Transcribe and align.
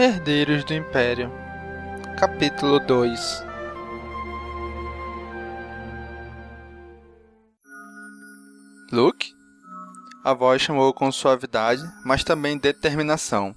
Herdeiros 0.00 0.62
do 0.62 0.72
Império 0.74 1.28
Capítulo 2.16 2.78
2 2.78 3.44
Luke? 8.92 9.34
A 10.22 10.32
voz 10.32 10.62
chamou 10.62 10.94
com 10.94 11.10
suavidade, 11.10 11.82
mas 12.04 12.22
também 12.22 12.56
determinação. 12.56 13.56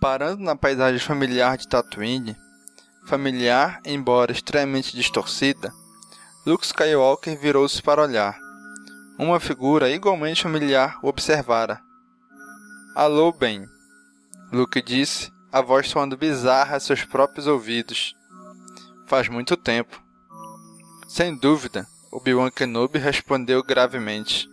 Parando 0.00 0.42
na 0.42 0.56
paisagem 0.56 0.98
familiar 0.98 1.56
de 1.56 1.68
Tatooine, 1.68 2.36
familiar, 3.06 3.80
embora 3.84 4.32
extremamente 4.32 4.96
distorcida, 4.96 5.72
Luke 6.44 6.66
Skywalker 6.66 7.38
virou-se 7.38 7.80
para 7.80 8.02
olhar. 8.02 8.36
Uma 9.16 9.38
figura 9.38 9.88
igualmente 9.88 10.42
familiar 10.42 10.98
o 11.00 11.06
observara. 11.06 11.80
Alô, 12.96 13.30
Ben. 13.30 13.77
Luke 14.50 14.80
disse, 14.80 15.30
a 15.52 15.60
voz 15.60 15.88
soando 15.88 16.16
bizarra 16.16 16.76
a 16.76 16.80
seus 16.80 17.04
próprios 17.04 17.46
ouvidos. 17.46 18.14
Faz 19.06 19.28
muito 19.28 19.56
tempo. 19.56 20.02
Sem 21.06 21.36
dúvida, 21.36 21.86
Obi-Wan 22.10 22.50
Kenobi 22.50 22.98
respondeu 22.98 23.62
gravemente. 23.62 24.48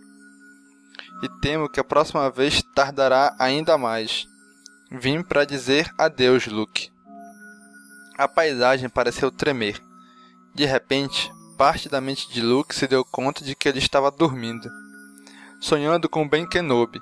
E 1.22 1.28
temo 1.40 1.68
que 1.68 1.80
a 1.80 1.84
próxima 1.84 2.30
vez 2.30 2.62
tardará 2.74 3.34
ainda 3.38 3.78
mais. 3.78 4.26
Vim 4.90 5.22
para 5.22 5.46
dizer 5.46 5.90
adeus, 5.96 6.46
Luke. 6.46 6.90
A 8.18 8.28
paisagem 8.28 8.90
pareceu 8.90 9.30
tremer. 9.30 9.82
De 10.54 10.66
repente, 10.66 11.32
parte 11.56 11.88
da 11.88 12.02
mente 12.02 12.30
de 12.30 12.42
Luke 12.42 12.74
se 12.74 12.86
deu 12.86 13.02
conta 13.02 13.42
de 13.42 13.54
que 13.54 13.68
ele 13.68 13.78
estava 13.78 14.10
dormindo, 14.10 14.70
sonhando 15.58 16.08
com 16.08 16.28
Ben 16.28 16.46
Kenobi, 16.46 17.00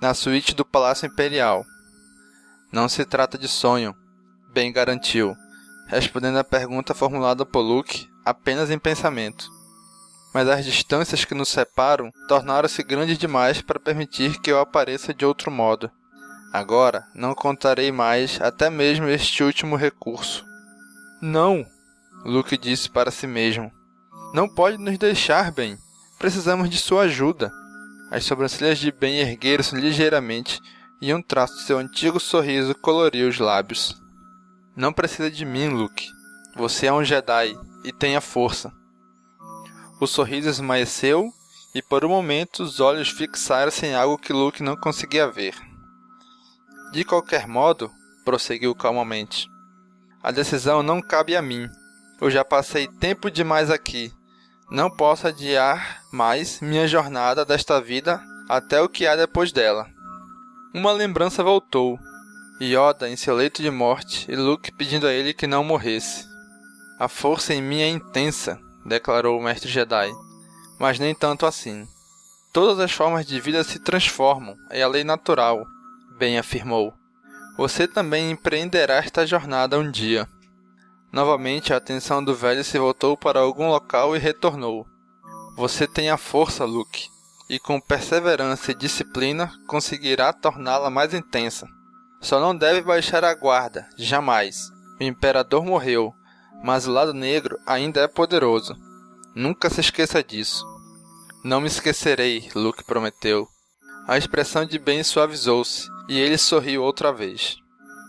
na 0.00 0.14
suíte 0.14 0.54
do 0.54 0.64
Palácio 0.64 1.06
Imperial. 1.06 1.64
Não 2.72 2.88
se 2.88 3.04
trata 3.04 3.38
de 3.38 3.48
sonho, 3.48 3.94
Ben 4.52 4.72
garantiu, 4.72 5.36
respondendo 5.86 6.38
à 6.38 6.44
pergunta 6.44 6.94
formulada 6.94 7.44
por 7.44 7.60
Luke 7.60 8.08
apenas 8.24 8.70
em 8.70 8.78
pensamento. 8.78 9.50
Mas 10.34 10.48
as 10.48 10.64
distâncias 10.64 11.24
que 11.24 11.34
nos 11.34 11.48
separam 11.48 12.10
tornaram-se 12.28 12.82
grandes 12.82 13.18
demais 13.18 13.62
para 13.62 13.80
permitir 13.80 14.40
que 14.40 14.50
eu 14.50 14.58
apareça 14.58 15.14
de 15.14 15.24
outro 15.24 15.50
modo. 15.50 15.90
Agora 16.52 17.06
não 17.14 17.34
contarei 17.34 17.92
mais 17.92 18.40
até 18.40 18.68
mesmo 18.70 19.08
este 19.08 19.44
último 19.44 19.76
recurso. 19.76 20.44
Não, 21.20 21.66
Luke 22.24 22.56
disse 22.56 22.90
para 22.90 23.10
si 23.10 23.26
mesmo. 23.26 23.70
Não 24.34 24.48
pode 24.48 24.78
nos 24.78 24.98
deixar, 24.98 25.52
Ben. 25.52 25.78
Precisamos 26.18 26.68
de 26.68 26.78
sua 26.78 27.02
ajuda. 27.02 27.52
As 28.10 28.24
sobrancelhas 28.24 28.78
de 28.78 28.90
Ben 28.90 29.18
ergueram-se 29.18 29.76
ligeiramente 29.76 30.60
e 31.00 31.12
um 31.12 31.22
traço 31.22 31.56
de 31.56 31.62
seu 31.62 31.78
antigo 31.78 32.18
sorriso 32.18 32.74
coloriu 32.74 33.28
os 33.28 33.38
lábios. 33.38 34.00
Não 34.74 34.92
precisa 34.92 35.30
de 35.30 35.44
mim, 35.44 35.68
Luke. 35.68 36.08
Você 36.56 36.86
é 36.86 36.92
um 36.92 37.04
Jedi 37.04 37.56
e 37.84 37.92
tem 37.92 38.16
a 38.16 38.20
força. 38.20 38.72
O 40.00 40.06
sorriso 40.06 40.48
esmaeceu 40.48 41.28
e 41.74 41.82
por 41.82 42.04
um 42.04 42.08
momento 42.08 42.62
os 42.62 42.80
olhos 42.80 43.08
fixaram-se 43.08 43.86
em 43.86 43.94
algo 43.94 44.18
que 44.18 44.32
Luke 44.32 44.62
não 44.62 44.76
conseguia 44.76 45.28
ver. 45.28 45.54
De 46.92 47.04
qualquer 47.04 47.46
modo, 47.46 47.90
prosseguiu 48.24 48.74
calmamente, 48.74 49.48
a 50.22 50.30
decisão 50.30 50.82
não 50.82 51.00
cabe 51.00 51.36
a 51.36 51.42
mim. 51.42 51.68
Eu 52.20 52.30
já 52.30 52.44
passei 52.44 52.86
tempo 52.86 53.30
demais 53.30 53.70
aqui 53.70 54.12
não 54.70 54.90
posso 54.90 55.28
adiar 55.28 56.02
mais 56.12 56.60
minha 56.60 56.88
jornada 56.88 57.44
desta 57.44 57.80
vida 57.80 58.20
até 58.48 58.82
o 58.82 58.88
que 58.88 59.06
há 59.06 59.14
depois 59.14 59.52
dela. 59.52 59.86
Uma 60.76 60.92
lembrança 60.92 61.42
voltou. 61.42 61.98
Yoda 62.60 63.08
em 63.08 63.16
seu 63.16 63.34
leito 63.34 63.62
de 63.62 63.70
morte 63.70 64.30
e 64.30 64.36
Luke 64.36 64.70
pedindo 64.70 65.06
a 65.06 65.12
ele 65.14 65.32
que 65.32 65.46
não 65.46 65.64
morresse. 65.64 66.26
A 66.98 67.08
força 67.08 67.54
em 67.54 67.62
mim 67.62 67.80
é 67.80 67.88
intensa, 67.88 68.60
declarou 68.84 69.40
o 69.40 69.42
mestre 69.42 69.70
Jedi, 69.70 70.12
mas 70.78 70.98
nem 70.98 71.14
tanto 71.14 71.46
assim. 71.46 71.88
Todas 72.52 72.78
as 72.78 72.92
formas 72.92 73.24
de 73.24 73.40
vida 73.40 73.64
se 73.64 73.78
transformam, 73.78 74.54
é 74.68 74.82
a 74.82 74.88
lei 74.88 75.02
natural, 75.02 75.66
bem 76.18 76.36
afirmou. 76.36 76.92
Você 77.56 77.88
também 77.88 78.30
empreenderá 78.30 78.96
esta 78.96 79.26
jornada 79.26 79.78
um 79.78 79.90
dia. 79.90 80.28
Novamente 81.10 81.72
a 81.72 81.78
atenção 81.78 82.22
do 82.22 82.34
velho 82.34 82.62
se 82.62 82.78
voltou 82.78 83.16
para 83.16 83.40
algum 83.40 83.70
local 83.70 84.14
e 84.14 84.18
retornou. 84.18 84.86
Você 85.56 85.86
tem 85.86 86.10
a 86.10 86.18
força, 86.18 86.66
Luke, 86.66 87.08
e 87.48 87.58
com 87.58 87.80
perseverança 87.80 88.72
e 88.72 88.74
disciplina 88.74 89.52
conseguirá 89.66 90.32
torná-la 90.32 90.90
mais 90.90 91.14
intensa. 91.14 91.66
Só 92.20 92.40
não 92.40 92.56
deve 92.56 92.82
baixar 92.82 93.24
a 93.24 93.34
guarda, 93.34 93.88
jamais. 93.96 94.70
O 95.00 95.04
imperador 95.04 95.64
morreu, 95.64 96.12
mas 96.64 96.86
o 96.86 96.92
lado 96.92 97.12
negro 97.12 97.58
ainda 97.66 98.00
é 98.00 98.08
poderoso. 98.08 98.76
Nunca 99.34 99.70
se 99.70 99.80
esqueça 99.80 100.22
disso. 100.22 100.64
Não 101.44 101.60
me 101.60 101.68
esquecerei, 101.68 102.50
Luke 102.54 102.82
prometeu. 102.84 103.46
A 104.08 104.16
expressão 104.16 104.64
de 104.64 104.78
Ben 104.78 105.02
suavizou-se 105.04 105.88
e 106.08 106.18
ele 106.18 106.38
sorriu 106.38 106.82
outra 106.82 107.12
vez. 107.12 107.56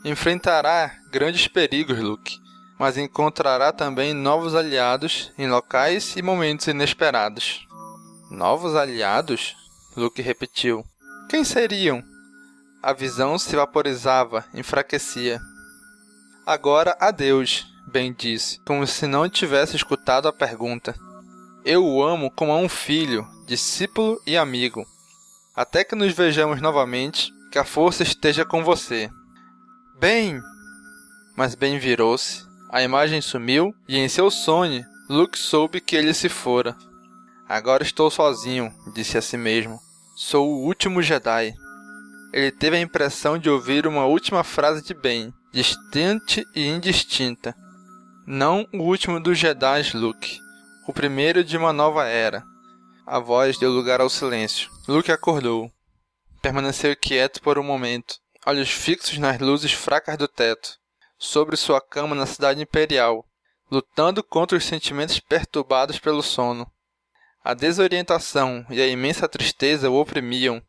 Enfrentará 0.05 0.95
grandes 1.11 1.47
perigos, 1.47 1.99
Luke, 1.99 2.37
mas 2.79 2.97
encontrará 2.97 3.71
também 3.71 4.13
novos 4.13 4.55
aliados 4.55 5.31
em 5.37 5.47
locais 5.47 6.15
e 6.15 6.21
momentos 6.21 6.67
inesperados. 6.67 7.66
Novos 8.29 8.75
aliados? 8.75 9.55
Luke 9.95 10.21
repetiu. 10.21 10.83
Quem 11.29 11.43
seriam? 11.43 12.03
A 12.81 12.93
visão 12.93 13.37
se 13.37 13.55
vaporizava, 13.55 14.45
enfraquecia. 14.53 15.39
Agora 16.45 16.95
adeus, 16.99 17.65
Ben 17.87 18.13
disse, 18.13 18.59
como 18.65 18.85
se 18.85 19.07
não 19.07 19.29
tivesse 19.29 19.75
escutado 19.75 20.27
a 20.27 20.33
pergunta. 20.33 20.95
Eu 21.65 21.85
o 21.85 22.03
amo 22.03 22.31
como 22.31 22.51
a 22.51 22.57
um 22.57 22.69
filho, 22.69 23.27
discípulo 23.45 24.21
e 24.25 24.37
amigo. 24.37 24.85
Até 25.55 25.83
que 25.83 25.95
nos 25.95 26.13
vejamos 26.13 26.61
novamente, 26.61 27.33
que 27.51 27.57
a 27.57 27.65
força 27.65 28.03
esteja 28.03 28.45
com 28.45 28.63
você. 28.63 29.09
Ben! 29.99 30.41
Mas 31.35 31.55
Ben 31.55 31.79
virou-se 31.79 32.47
a 32.69 32.83
imagem 32.83 33.21
sumiu 33.21 33.73
e 33.87 33.97
em 33.97 34.09
seu 34.09 34.29
sonho, 34.29 34.85
Luke 35.09 35.39
soube 35.39 35.79
que 35.79 35.95
ele 35.95 36.13
se 36.13 36.27
fora. 36.27 36.75
Agora 37.47 37.81
estou 37.81 38.11
sozinho, 38.11 38.73
disse 38.93 39.17
a 39.17 39.21
si 39.21 39.37
mesmo. 39.37 39.79
Sou 40.15 40.49
o 40.49 40.65
último 40.65 41.01
Jedi. 41.01 41.53
Ele 42.33 42.51
teve 42.51 42.75
a 42.75 42.81
impressão 42.81 43.37
de 43.37 43.49
ouvir 43.49 43.87
uma 43.87 44.05
última 44.05 44.43
frase 44.43 44.83
de 44.83 44.93
Ben, 44.93 45.33
distante 45.53 46.45
e 46.53 46.67
indistinta. 46.67 47.55
Não 48.25 48.67
o 48.73 48.79
último 48.79 49.21
dos 49.21 49.37
Jedi, 49.37 49.91
Luke. 49.93 50.37
O 50.87 50.91
primeiro 50.91 51.43
de 51.43 51.55
uma 51.55 51.71
nova 51.71 52.05
era. 52.05 52.43
A 53.05 53.19
voz 53.19 53.57
deu 53.57 53.71
lugar 53.71 54.01
ao 54.01 54.09
silêncio. 54.09 54.69
Luke 54.85 55.11
acordou. 55.11 55.71
Permaneceu 56.41 56.95
quieto 56.97 57.41
por 57.41 57.57
um 57.57 57.63
momento, 57.63 58.15
olhos 58.45 58.69
fixos 58.69 59.17
nas 59.17 59.39
luzes 59.39 59.71
fracas 59.71 60.17
do 60.17 60.27
teto 60.27 60.77
sobre 61.17 61.57
sua 61.57 61.81
cama 61.81 62.13
na 62.13 62.25
cidade 62.25 62.61
imperial, 62.61 63.25
lutando 63.71 64.23
contra 64.23 64.57
os 64.57 64.65
sentimentos 64.65 65.19
perturbados 65.19 65.97
pelo 65.97 66.21
sono. 66.21 66.69
A 67.47 67.53
desorientação 67.53 68.65
e 68.69 68.81
a 68.81 68.87
imensa 68.87 69.25
tristeza 69.25 69.89
o 69.89 69.95
oprimiam, 69.95 70.61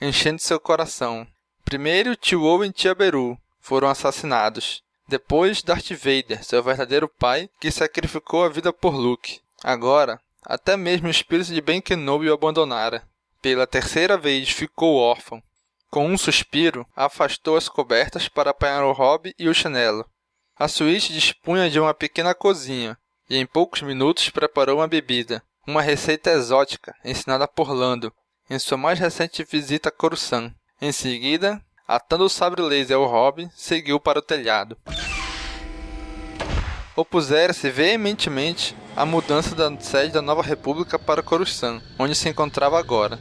enchendo 0.00 0.40
seu 0.40 0.58
coração. 0.58 1.26
Primeiro 1.66 2.16
tio 2.16 2.44
Owen 2.44 2.70
e 2.70 2.72
tia 2.72 2.94
Beru 2.94 3.36
foram 3.60 3.90
assassinados. 3.90 4.82
Depois 5.06 5.62
Darth 5.62 5.90
Vader, 5.90 6.42
seu 6.42 6.62
verdadeiro 6.62 7.10
pai, 7.10 7.50
que 7.60 7.70
sacrificou 7.70 8.42
a 8.42 8.48
vida 8.48 8.72
por 8.72 8.94
Luke. 8.94 9.38
Agora, 9.62 10.18
até 10.42 10.78
mesmo 10.78 11.08
o 11.08 11.10
espírito 11.10 11.52
de 11.52 11.60
Ben 11.60 11.82
Kenobi 11.82 12.30
o 12.30 12.32
abandonara. 12.32 13.06
Pela 13.42 13.66
terceira 13.66 14.16
vez 14.16 14.48
ficou 14.48 14.96
órfão. 14.96 15.42
Com 15.90 16.06
um 16.06 16.16
suspiro, 16.16 16.86
afastou 16.96 17.54
as 17.54 17.68
cobertas 17.68 18.30
para 18.30 18.52
apanhar 18.52 18.82
o 18.82 18.92
hobby 18.92 19.34
e 19.38 19.46
o 19.46 19.52
chinelo. 19.52 20.08
A 20.56 20.68
suíte 20.68 21.12
dispunha 21.12 21.68
de 21.68 21.78
uma 21.78 21.92
pequena 21.92 22.34
cozinha, 22.34 22.96
e 23.28 23.36
em 23.36 23.44
poucos 23.44 23.82
minutos 23.82 24.30
preparou 24.30 24.78
uma 24.78 24.88
bebida, 24.88 25.42
uma 25.66 25.82
receita 25.82 26.30
exótica 26.30 26.94
ensinada 27.04 27.48
por 27.48 27.70
Lando 27.70 28.12
em 28.48 28.58
sua 28.58 28.76
mais 28.76 28.98
recente 28.98 29.42
visita 29.50 29.88
a 29.88 29.92
Coruscant. 29.92 30.52
Em 30.80 30.92
seguida, 30.92 31.62
atando 31.88 32.24
o 32.24 32.28
sabre 32.28 32.60
laser 32.60 32.96
ao 32.96 33.06
hobby, 33.06 33.48
seguiu 33.54 33.98
para 33.98 34.18
o 34.18 34.22
telhado. 34.22 34.76
Opusera-se 36.94 37.70
veementemente 37.70 38.76
à 38.94 39.06
mudança 39.06 39.54
da 39.54 39.74
sede 39.80 40.12
da 40.12 40.20
nova 40.20 40.42
república 40.42 40.98
para 40.98 41.22
Coruscant, 41.22 41.82
onde 41.98 42.14
se 42.14 42.28
encontrava 42.28 42.78
agora 42.78 43.18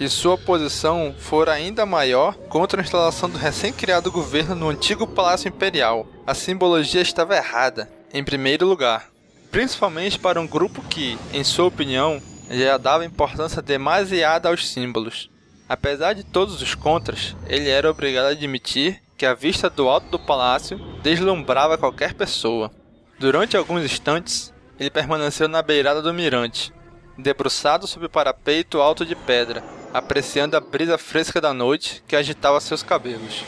e 0.00 0.08
sua 0.08 0.36
posição 0.36 1.14
fora 1.16 1.52
ainda 1.52 1.86
maior 1.86 2.34
contra 2.48 2.80
a 2.80 2.84
instalação 2.84 3.30
do 3.30 3.38
recém-criado 3.38 4.10
governo 4.10 4.54
no 4.54 4.68
antigo 4.68 5.06
Palácio 5.06 5.48
Imperial. 5.48 6.06
A 6.26 6.34
simbologia 6.34 7.00
estava 7.00 7.36
errada, 7.36 7.88
em 8.12 8.24
primeiro 8.24 8.66
lugar, 8.66 9.08
principalmente 9.54 10.18
para 10.18 10.40
um 10.40 10.48
grupo 10.48 10.82
que, 10.82 11.16
em 11.32 11.44
sua 11.44 11.66
opinião, 11.66 12.20
já 12.50 12.76
dava 12.76 13.04
importância 13.04 13.62
demasiada 13.62 14.48
aos 14.48 14.68
símbolos. 14.68 15.30
Apesar 15.68 16.12
de 16.12 16.24
todos 16.24 16.60
os 16.60 16.74
contras, 16.74 17.36
ele 17.46 17.68
era 17.68 17.88
obrigado 17.88 18.24
a 18.24 18.30
admitir 18.30 19.00
que 19.16 19.24
a 19.24 19.32
vista 19.32 19.70
do 19.70 19.88
alto 19.88 20.08
do 20.08 20.18
palácio 20.18 20.76
deslumbrava 21.04 21.78
qualquer 21.78 22.14
pessoa. 22.14 22.68
Durante 23.16 23.56
alguns 23.56 23.84
instantes, 23.84 24.52
ele 24.76 24.90
permaneceu 24.90 25.46
na 25.46 25.62
beirada 25.62 26.02
do 26.02 26.12
mirante, 26.12 26.72
debruçado 27.16 27.86
sob 27.86 28.06
o 28.06 28.10
parapeito 28.10 28.80
alto 28.80 29.06
de 29.06 29.14
pedra, 29.14 29.62
apreciando 29.92 30.56
a 30.56 30.60
brisa 30.60 30.98
fresca 30.98 31.40
da 31.40 31.54
noite 31.54 32.02
que 32.08 32.16
agitava 32.16 32.60
seus 32.60 32.82
cabelos. 32.82 33.44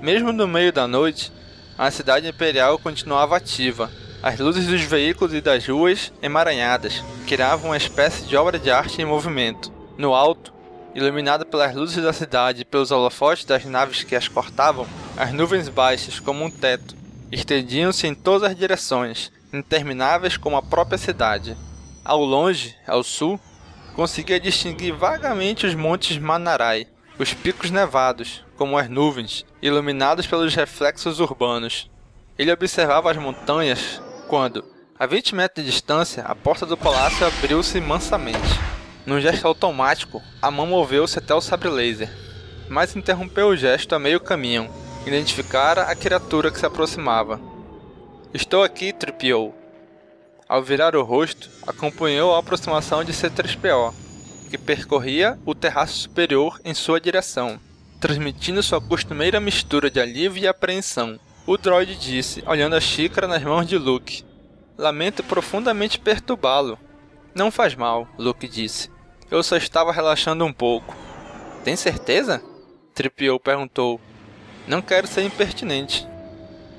Mesmo 0.00 0.32
no 0.32 0.48
meio 0.48 0.72
da 0.72 0.88
noite, 0.88 1.30
a 1.76 1.90
cidade 1.90 2.26
imperial 2.26 2.78
continuava 2.78 3.36
ativa. 3.36 3.90
As 4.22 4.38
luzes 4.38 4.68
dos 4.68 4.82
veículos 4.82 5.34
e 5.34 5.40
das 5.40 5.66
ruas, 5.66 6.12
emaranhadas, 6.22 7.02
criavam 7.26 7.70
uma 7.70 7.76
espécie 7.76 8.24
de 8.24 8.36
obra 8.36 8.56
de 8.56 8.70
arte 8.70 9.02
em 9.02 9.04
movimento. 9.04 9.72
No 9.98 10.14
alto, 10.14 10.54
iluminado 10.94 11.44
pelas 11.44 11.74
luzes 11.74 12.00
da 12.00 12.12
cidade 12.12 12.62
e 12.62 12.64
pelos 12.64 12.92
holofotes 12.92 13.44
das 13.44 13.64
naves 13.64 14.04
que 14.04 14.14
as 14.14 14.28
cortavam, 14.28 14.86
as 15.16 15.32
nuvens 15.32 15.68
baixas, 15.68 16.20
como 16.20 16.44
um 16.44 16.50
teto, 16.50 16.94
estendiam-se 17.32 18.06
em 18.06 18.14
todas 18.14 18.48
as 18.48 18.56
direções, 18.56 19.32
intermináveis 19.52 20.36
como 20.36 20.56
a 20.56 20.62
própria 20.62 20.98
cidade. 20.98 21.56
Ao 22.04 22.24
longe, 22.24 22.76
ao 22.86 23.02
sul, 23.02 23.40
conseguia 23.96 24.38
distinguir 24.38 24.94
vagamente 24.94 25.66
os 25.66 25.74
montes 25.74 26.16
Manarai, 26.16 26.86
os 27.18 27.34
picos 27.34 27.72
nevados, 27.72 28.44
como 28.56 28.78
as 28.78 28.88
nuvens, 28.88 29.44
iluminados 29.60 30.28
pelos 30.28 30.54
reflexos 30.54 31.18
urbanos. 31.18 31.90
Ele 32.38 32.52
observava 32.52 33.10
as 33.10 33.16
montanhas 33.16 34.00
quando, 34.32 34.64
a 34.98 35.04
20 35.04 35.34
metros 35.34 35.62
de 35.62 35.70
distância, 35.70 36.22
a 36.22 36.34
porta 36.34 36.64
do 36.64 36.74
palácio 36.74 37.26
abriu-se 37.26 37.78
mansamente. 37.82 38.58
Num 39.04 39.20
gesto 39.20 39.46
automático, 39.46 40.22
a 40.40 40.50
mão 40.50 40.66
moveu-se 40.66 41.18
até 41.18 41.34
o 41.34 41.40
sabre 41.42 41.68
laser, 41.68 42.10
mas 42.66 42.96
interrompeu 42.96 43.48
o 43.48 43.56
gesto 43.58 43.94
a 43.94 43.98
meio 43.98 44.18
caminho. 44.18 44.70
Identificara 45.04 45.82
a 45.82 45.94
criatura 45.94 46.50
que 46.50 46.58
se 46.58 46.64
aproximava. 46.64 47.38
Estou 48.32 48.62
aqui, 48.62 48.90
tripiou. 48.90 49.54
Ao 50.48 50.62
virar 50.62 50.96
o 50.96 51.02
rosto, 51.02 51.50
acompanhou 51.66 52.34
a 52.34 52.38
aproximação 52.38 53.04
de 53.04 53.12
C3PO, 53.12 53.92
que 54.48 54.56
percorria 54.56 55.38
o 55.44 55.54
terraço 55.54 55.98
superior 55.98 56.58
em 56.64 56.72
sua 56.72 56.98
direção, 56.98 57.60
transmitindo 58.00 58.62
sua 58.62 58.80
costumeira 58.80 59.38
mistura 59.38 59.90
de 59.90 60.00
alívio 60.00 60.44
e 60.44 60.48
apreensão. 60.48 61.20
O 61.44 61.56
droide 61.56 61.96
disse, 61.96 62.42
olhando 62.46 62.76
a 62.76 62.80
xícara 62.80 63.26
nas 63.26 63.42
mãos 63.42 63.66
de 63.66 63.76
Luke. 63.76 64.24
Lamento 64.78 65.24
profundamente 65.24 65.98
perturbá-lo. 65.98 66.78
Não 67.34 67.50
faz 67.50 67.74
mal, 67.74 68.06
Luke 68.16 68.46
disse. 68.46 68.88
Eu 69.28 69.42
só 69.42 69.56
estava 69.56 69.90
relaxando 69.90 70.44
um 70.44 70.52
pouco. 70.52 70.94
Tem 71.64 71.74
certeza? 71.74 72.40
Tripiou 72.94 73.40
perguntou. 73.40 74.00
Não 74.68 74.80
quero 74.80 75.08
ser 75.08 75.24
impertinente. 75.24 76.06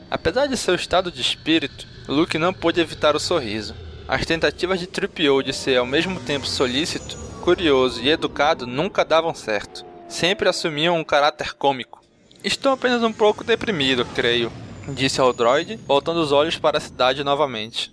Apesar 0.09 0.47
de 0.47 0.55
seu 0.55 0.75
estado 0.75 1.11
de 1.11 1.19
espírito, 1.19 1.85
Luke 2.07 2.37
não 2.37 2.53
pôde 2.53 2.79
evitar 2.79 3.17
o 3.17 3.19
sorriso. 3.19 3.75
As 4.07 4.25
tentativas 4.25 4.79
de 4.79 4.87
Tripiou 4.87 5.43
de 5.43 5.51
ser 5.51 5.77
ao 5.77 5.85
mesmo 5.85 6.19
tempo 6.21 6.47
solícito 6.47 7.17
curioso 7.41 8.01
e 8.01 8.09
educado 8.09 8.65
nunca 8.65 9.03
davam 9.03 9.35
certo. 9.35 9.85
Sempre 10.07 10.47
assumiam 10.47 10.97
um 10.97 11.03
caráter 11.03 11.53
cômico. 11.53 12.02
Estou 12.43 12.73
apenas 12.73 13.01
um 13.03 13.13
pouco 13.13 13.41
deprimido, 13.41 14.05
creio, 14.13 14.51
disse 14.89 15.21
ao 15.21 15.31
droide, 15.31 15.79
voltando 15.87 16.19
os 16.19 16.33
olhos 16.33 16.57
para 16.57 16.77
a 16.77 16.81
cidade 16.81 17.23
novamente. 17.23 17.89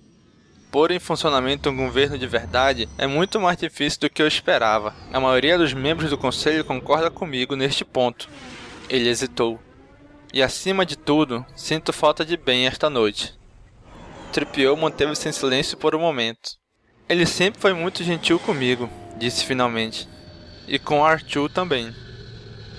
Pôr 0.72 0.90
em 0.90 0.98
funcionamento 0.98 1.70
um 1.70 1.76
governo 1.76 2.18
de 2.18 2.26
verdade 2.26 2.88
é 2.98 3.06
muito 3.06 3.38
mais 3.38 3.56
difícil 3.56 4.00
do 4.00 4.10
que 4.10 4.20
eu 4.20 4.26
esperava. 4.26 4.92
A 5.12 5.20
maioria 5.20 5.56
dos 5.56 5.72
membros 5.72 6.10
do 6.10 6.18
conselho 6.18 6.64
concorda 6.64 7.12
comigo 7.12 7.54
neste 7.54 7.84
ponto. 7.84 8.28
Ele 8.88 9.08
hesitou. 9.08 9.60
E 10.32 10.42
acima 10.42 10.84
de 10.84 10.96
tudo, 10.96 11.46
sinto 11.54 11.92
falta 11.92 12.24
de 12.24 12.36
bem 12.36 12.66
esta 12.66 12.90
noite. 12.90 13.32
Tripiou 14.32 14.76
manteve-se 14.76 15.28
em 15.28 15.32
silêncio 15.32 15.76
por 15.76 15.94
um 15.94 16.00
momento. 16.00 16.58
Ele 17.08 17.24
sempre 17.24 17.60
foi 17.60 17.72
muito 17.72 18.02
gentil 18.02 18.38
comigo, 18.40 18.90
disse 19.16 19.44
finalmente. 19.44 20.08
E 20.66 20.76
com 20.76 21.04
Arthur 21.04 21.48
também. 21.50 21.94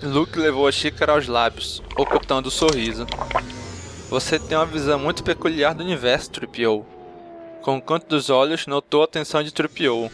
Luke 0.03 0.39
levou 0.39 0.67
a 0.67 0.71
xícara 0.71 1.13
aos 1.13 1.27
lábios, 1.27 1.81
ocultando 1.95 2.47
o 2.47 2.51
sorriso. 2.51 3.05
Você 4.09 4.39
tem 4.39 4.57
uma 4.57 4.65
visão 4.65 4.97
muito 4.97 5.23
peculiar 5.23 5.75
do 5.75 5.83
universo, 5.83 6.31
Tripiou. 6.31 6.85
Com 7.61 7.77
o 7.77 7.81
canto 7.81 8.07
dos 8.07 8.29
olhos, 8.31 8.65
notou 8.65 9.01
a 9.01 9.05
atenção 9.05 9.43
de 9.43 9.53
Tripiou. 9.53 10.11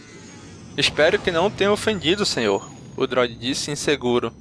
Espero 0.77 1.17
que 1.17 1.31
não 1.31 1.49
tenha 1.49 1.71
ofendido, 1.71 2.25
senhor, 2.25 2.69
o 2.97 3.07
droid 3.07 3.33
disse 3.35 3.71
inseguro. 3.71 4.33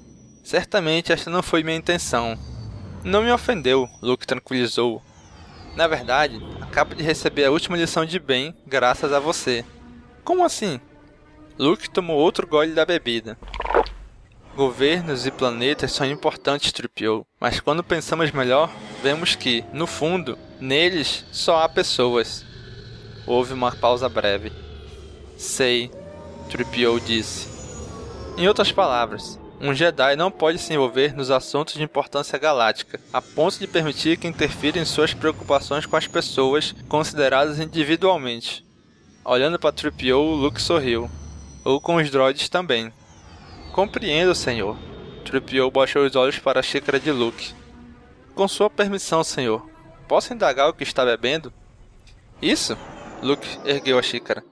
Certamente 0.43 1.13
esta 1.13 1.31
não 1.31 1.45
foi 1.45 1.63
minha 1.63 1.77
intenção. 1.77 2.37
Não 3.05 3.23
me 3.23 3.31
ofendeu, 3.31 3.89
Luke 4.03 4.27
tranquilizou. 4.27 5.01
Na 5.77 5.87
verdade, 5.87 6.43
acabo 6.61 6.95
de 6.95 7.05
receber 7.05 7.45
a 7.45 7.53
última 7.53 7.77
lição 7.77 8.05
de 8.05 8.19
bem 8.19 8.53
graças 8.67 9.13
a 9.13 9.21
você. 9.21 9.65
Como 10.25 10.45
assim? 10.45 10.81
Luke 11.57 11.89
tomou 11.89 12.17
outro 12.17 12.49
gole 12.49 12.73
da 12.73 12.85
bebida. 12.85 13.39
Governos 14.57 15.27
e 15.27 15.31
planetas 15.31 15.93
são 15.93 16.07
importantes, 16.07 16.73
Tripiou, 16.73 17.27
mas 17.39 17.61
quando 17.61 17.85
pensamos 17.85 18.31
melhor, 18.31 18.71
vemos 19.03 19.35
que, 19.35 19.63
no 19.71 19.87
fundo, 19.87 20.39
neles 20.59 21.27
só 21.31 21.63
há 21.63 21.69
pessoas. 21.69 22.43
Houve 23.27 23.53
uma 23.53 23.71
pausa 23.71 24.09
breve. 24.09 24.51
Sei, 25.37 25.91
Tripiou 26.49 26.99
disse. 26.99 27.47
Em 28.39 28.49
outras 28.49 28.73
palavras, 28.73 29.39
um 29.61 29.75
Jedi 29.75 30.17
não 30.17 30.31
pode 30.31 30.59
se 30.59 30.73
envolver 30.73 31.15
nos 31.15 31.31
assuntos 31.31 31.75
de 31.75 31.83
importância 31.83 32.39
galáctica, 32.39 32.99
a 33.13 33.21
ponto 33.21 33.59
de 33.59 33.67
permitir 33.67 34.17
que 34.17 34.27
interfira 34.27 34.79
em 34.79 34.87
suas 34.87 35.13
preocupações 35.13 35.85
com 35.85 35.97
as 35.97 36.07
pessoas 36.07 36.75
consideradas 36.89 37.61
individualmente. 37.61 38.65
Olhando 39.23 39.59
para 39.59 39.73
Tripiou, 39.73 40.35
Luke 40.35 40.63
sorriu 40.63 41.11
ou 41.63 41.79
com 41.79 41.97
os 41.97 42.11
droids 42.11 42.49
também. 42.49 42.91
Compreendo, 43.77 44.35
senhor. 44.35 44.75
Tripiou 45.23 45.71
baixou 45.71 46.07
os 46.07 46.17
olhos 46.17 46.39
para 46.39 46.61
a 46.61 46.63
xícara 46.63 46.99
de 46.99 47.13
Luke. 47.13 47.55
Com 48.35 48.49
sua 48.49 48.71
permissão, 48.71 49.23
senhor. 49.23 49.69
Posso 50.09 50.33
indagar 50.33 50.71
o 50.71 50.73
que 50.73 50.83
está 50.83 51.05
bebendo? 51.05 51.53
Isso? 52.41 52.75
Luke 53.23 53.47
ergueu 53.67 53.99
a 53.99 54.03
xícara. 54.03 54.43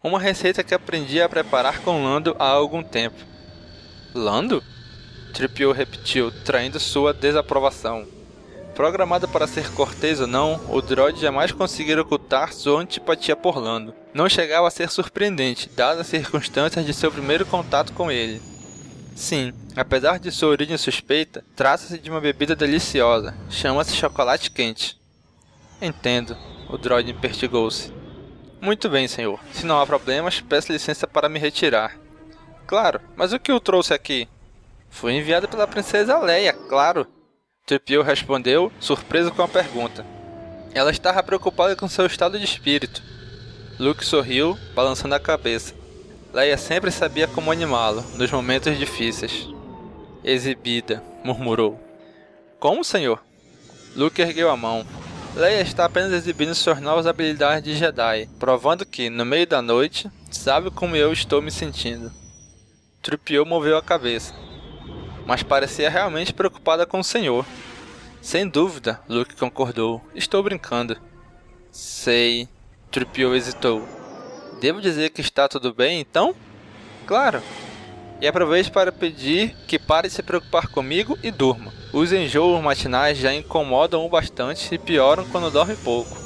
Uma 0.00 0.20
receita 0.20 0.62
que 0.62 0.72
aprendi 0.72 1.20
a 1.20 1.28
preparar 1.28 1.80
com 1.80 2.04
Lando 2.04 2.36
há 2.38 2.46
algum 2.46 2.84
tempo. 2.84 3.18
Lando? 4.14 4.62
Tripiou 5.34 5.72
repetiu, 5.72 6.30
traindo 6.44 6.78
sua 6.78 7.12
desaprovação. 7.12 8.06
Programado 8.76 9.26
para 9.26 9.46
ser 9.46 9.72
cortês 9.72 10.20
ou 10.20 10.26
não, 10.26 10.60
o 10.68 10.82
droid 10.82 11.18
jamais 11.18 11.50
conseguira 11.50 12.02
ocultar 12.02 12.52
sua 12.52 12.82
antipatia 12.82 13.34
por 13.34 13.56
Lando. 13.56 13.94
Não 14.12 14.28
chegava 14.28 14.68
a 14.68 14.70
ser 14.70 14.90
surpreendente, 14.90 15.70
dadas 15.74 16.00
as 16.00 16.06
circunstâncias 16.08 16.84
de 16.84 16.92
seu 16.92 17.10
primeiro 17.10 17.46
contato 17.46 17.94
com 17.94 18.12
ele. 18.12 18.38
Sim, 19.14 19.54
apesar 19.74 20.18
de 20.18 20.30
sua 20.30 20.50
origem 20.50 20.76
suspeita, 20.76 21.42
trata-se 21.56 21.98
de 21.98 22.10
uma 22.10 22.20
bebida 22.20 22.54
deliciosa. 22.54 23.34
Chama-se 23.48 23.96
chocolate 23.96 24.50
quente. 24.50 25.00
Entendo, 25.80 26.36
o 26.68 26.76
droid 26.76 27.10
impertigou-se. 27.10 27.90
Muito 28.60 28.90
bem, 28.90 29.08
senhor. 29.08 29.40
Se 29.54 29.64
não 29.64 29.80
há 29.80 29.86
problemas, 29.86 30.42
peço 30.42 30.70
licença 30.70 31.06
para 31.06 31.30
me 31.30 31.38
retirar. 31.38 31.96
Claro, 32.66 33.00
mas 33.16 33.32
o 33.32 33.38
que 33.38 33.52
o 33.52 33.58
trouxe 33.58 33.94
aqui? 33.94 34.28
Fui 34.90 35.14
enviado 35.14 35.48
pela 35.48 35.66
princesa 35.66 36.18
Leia, 36.18 36.52
claro. 36.52 37.06
Tripio 37.66 38.00
respondeu, 38.00 38.70
surpreso 38.78 39.32
com 39.32 39.42
a 39.42 39.48
pergunta. 39.48 40.06
Ela 40.72 40.92
estava 40.92 41.20
preocupada 41.20 41.74
com 41.74 41.88
seu 41.88 42.06
estado 42.06 42.38
de 42.38 42.44
espírito. 42.44 43.02
Luke 43.76 44.04
sorriu, 44.04 44.56
balançando 44.72 45.16
a 45.16 45.20
cabeça. 45.20 45.74
Leia 46.32 46.56
sempre 46.56 46.92
sabia 46.92 47.26
como 47.26 47.50
animá-lo, 47.50 48.04
nos 48.14 48.30
momentos 48.30 48.78
difíceis. 48.78 49.48
Exibida, 50.22 51.02
murmurou. 51.24 51.76
Como, 52.60 52.84
senhor? 52.84 53.20
Luke 53.96 54.22
ergueu 54.22 54.48
a 54.48 54.56
mão. 54.56 54.86
Leia 55.34 55.60
está 55.60 55.86
apenas 55.86 56.12
exibindo 56.12 56.54
suas 56.54 56.80
novas 56.80 57.04
habilidades 57.04 57.64
de 57.64 57.74
Jedi, 57.74 58.28
provando 58.38 58.86
que, 58.86 59.10
no 59.10 59.24
meio 59.24 59.44
da 59.44 59.60
noite, 59.60 60.08
sabe 60.30 60.70
como 60.70 60.94
eu 60.94 61.12
estou 61.12 61.42
me 61.42 61.50
sentindo. 61.50 62.12
Tripio 63.02 63.44
moveu 63.44 63.76
a 63.76 63.82
cabeça 63.82 64.45
mas 65.26 65.42
parecia 65.42 65.90
realmente 65.90 66.32
preocupada 66.32 66.86
com 66.86 67.00
o 67.00 67.04
senhor. 67.04 67.44
Sem 68.22 68.48
dúvida, 68.48 69.00
Luke 69.08 69.34
concordou. 69.36 70.00
Estou 70.14 70.42
brincando. 70.42 70.96
Sei. 71.70 72.48
Tripio 72.90 73.34
hesitou. 73.34 73.86
Devo 74.60 74.80
dizer 74.80 75.10
que 75.10 75.20
está 75.20 75.48
tudo 75.48 75.74
bem, 75.74 76.00
então? 76.00 76.34
Claro. 77.06 77.42
E 78.20 78.26
aproveite 78.26 78.70
para 78.70 78.90
pedir 78.90 79.54
que 79.66 79.78
pare 79.78 80.08
de 80.08 80.14
se 80.14 80.22
preocupar 80.22 80.68
comigo 80.68 81.18
e 81.22 81.30
durma. 81.30 81.72
Os 81.92 82.12
enjoos 82.12 82.62
matinais 82.62 83.18
já 83.18 83.34
incomodam 83.34 84.06
o 84.06 84.08
bastante 84.08 84.74
e 84.74 84.78
pioram 84.78 85.26
quando 85.26 85.50
dorme 85.50 85.76
pouco. 85.76 86.16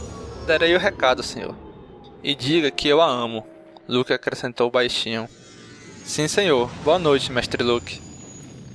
Darei 0.46 0.74
o 0.76 0.78
recado, 0.78 1.22
senhor. 1.22 1.56
E 2.22 2.34
diga 2.34 2.70
que 2.70 2.86
eu 2.86 3.00
a 3.00 3.06
amo. 3.06 3.44
Luke 3.88 4.12
acrescentou 4.12 4.70
baixinho. 4.70 5.28
Sim, 6.04 6.28
senhor. 6.28 6.70
Boa 6.84 6.98
noite, 6.98 7.32
mestre 7.32 7.64
Luke. 7.64 8.09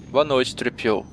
Boa 0.10 0.24
noite, 0.24 0.56
Tripio. 0.56 1.06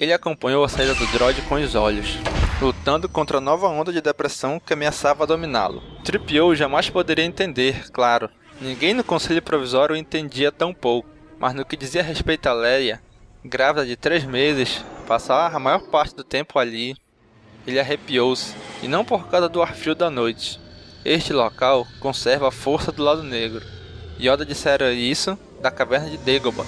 Ele 0.00 0.12
acompanhou 0.12 0.64
a 0.64 0.68
saída 0.68 0.94
do 0.94 1.06
droid 1.08 1.40
com 1.42 1.54
os 1.54 1.74
olhos, 1.74 2.18
lutando 2.60 3.08
contra 3.08 3.38
a 3.38 3.40
nova 3.40 3.68
onda 3.68 3.92
de 3.92 4.00
depressão 4.00 4.58
que 4.58 4.72
ameaçava 4.72 5.26
dominá-lo. 5.26 5.82
Tripio 6.02 6.54
jamais 6.54 6.90
poderia 6.90 7.24
entender, 7.24 7.90
claro. 7.90 8.28
Ninguém 8.60 8.94
no 8.94 9.04
conselho 9.04 9.40
provisório 9.42 9.94
entendia 9.94 10.50
tão 10.50 10.74
pouco, 10.74 11.08
mas 11.38 11.54
no 11.54 11.64
que 11.64 11.76
dizia 11.76 12.02
respeito 12.02 12.48
a 12.48 12.52
Leia, 12.52 13.00
grávida 13.44 13.86
de 13.86 13.96
três 13.96 14.24
meses, 14.24 14.84
passar 15.06 15.54
a 15.54 15.58
maior 15.58 15.82
parte 15.82 16.16
do 16.16 16.24
tempo 16.24 16.58
ali, 16.58 16.96
ele 17.66 17.78
arrepiou-se, 17.78 18.54
e 18.82 18.88
não 18.88 19.04
por 19.04 19.28
causa 19.28 19.48
do 19.48 19.62
ar 19.62 19.74
frio 19.74 19.94
da 19.94 20.10
noite. 20.10 20.58
Este 21.04 21.32
local 21.32 21.86
conserva 22.00 22.48
a 22.48 22.52
força 22.52 22.90
do 22.90 23.04
lado 23.04 23.22
negro. 23.22 23.64
Yoda 24.18 24.44
dissera 24.44 24.92
isso 24.92 25.38
da 25.60 25.70
caverna 25.70 26.10
de 26.10 26.16
Dagobah, 26.18 26.66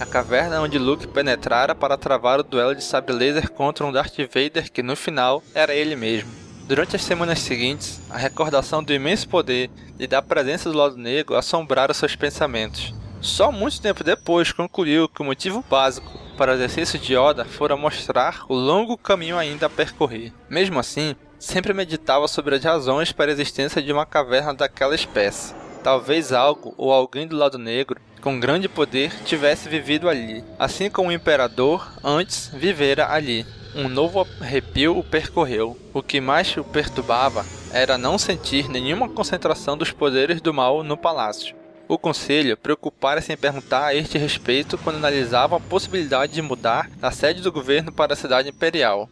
a 0.00 0.06
caverna 0.06 0.60
onde 0.60 0.78
Luke 0.78 1.06
penetrara 1.06 1.74
para 1.74 1.96
travar 1.96 2.40
o 2.40 2.42
duelo 2.42 2.74
de 2.74 2.82
sabre 2.82 3.14
laser 3.14 3.50
contra 3.50 3.86
um 3.86 3.92
Darth 3.92 4.16
Vader 4.18 4.70
que 4.72 4.82
no 4.82 4.96
final 4.96 5.42
era 5.54 5.74
ele 5.74 5.94
mesmo. 5.94 6.30
Durante 6.66 6.96
as 6.96 7.04
semanas 7.04 7.40
seguintes, 7.40 8.00
a 8.10 8.16
recordação 8.16 8.82
do 8.82 8.92
imenso 8.92 9.28
poder 9.28 9.70
e 9.98 10.06
da 10.06 10.22
presença 10.22 10.70
do 10.70 10.78
lado 10.78 10.96
negro 10.96 11.36
assombraram 11.36 11.92
seus 11.92 12.16
pensamentos. 12.16 12.94
Só 13.20 13.52
muito 13.52 13.80
tempo 13.80 14.02
depois 14.02 14.52
concluiu 14.52 15.08
que 15.08 15.22
o 15.22 15.24
motivo 15.24 15.64
básico 15.68 16.18
para 16.36 16.52
o 16.52 16.54
exercício 16.54 16.98
de 16.98 17.14
Yoda 17.14 17.44
fora 17.44 17.76
mostrar 17.76 18.44
o 18.48 18.54
longo 18.54 18.98
caminho 18.98 19.38
ainda 19.38 19.66
a 19.66 19.70
percorrer. 19.70 20.32
Mesmo 20.48 20.78
assim, 20.78 21.14
sempre 21.38 21.72
meditava 21.72 22.26
sobre 22.26 22.56
as 22.56 22.64
razões 22.64 23.12
para 23.12 23.30
a 23.30 23.32
existência 23.32 23.82
de 23.82 23.92
uma 23.92 24.04
caverna 24.04 24.54
daquela 24.54 24.94
espécie. 24.94 25.54
Talvez 25.82 26.32
algo 26.32 26.74
ou 26.76 26.92
alguém 26.92 27.26
do 27.26 27.36
lado 27.36 27.58
negro 27.58 28.00
com 28.24 28.40
grande 28.40 28.70
poder 28.70 29.12
tivesse 29.26 29.68
vivido 29.68 30.08
ali, 30.08 30.42
assim 30.58 30.88
como 30.88 31.10
o 31.10 31.12
imperador 31.12 31.92
antes 32.02 32.50
vivera 32.54 33.12
ali. 33.12 33.44
Um 33.74 33.86
novo 33.86 34.26
arrepio 34.40 34.96
o 34.96 35.04
percorreu. 35.04 35.78
O 35.92 36.02
que 36.02 36.22
mais 36.22 36.56
o 36.56 36.64
perturbava 36.64 37.44
era 37.70 37.98
não 37.98 38.16
sentir 38.16 38.66
nenhuma 38.66 39.10
concentração 39.10 39.76
dos 39.76 39.90
poderes 39.90 40.40
do 40.40 40.54
mal 40.54 40.82
no 40.82 40.96
palácio. 40.96 41.54
O 41.86 41.98
conselho 41.98 42.56
preocupara-se 42.56 43.30
em 43.30 43.36
perguntar 43.36 43.84
a 43.88 43.94
este 43.94 44.16
respeito 44.16 44.78
quando 44.78 44.96
analisava 44.96 45.58
a 45.58 45.60
possibilidade 45.60 46.32
de 46.32 46.40
mudar 46.40 46.88
a 47.02 47.10
sede 47.10 47.42
do 47.42 47.52
governo 47.52 47.92
para 47.92 48.14
a 48.14 48.16
cidade 48.16 48.48
imperial. 48.48 49.06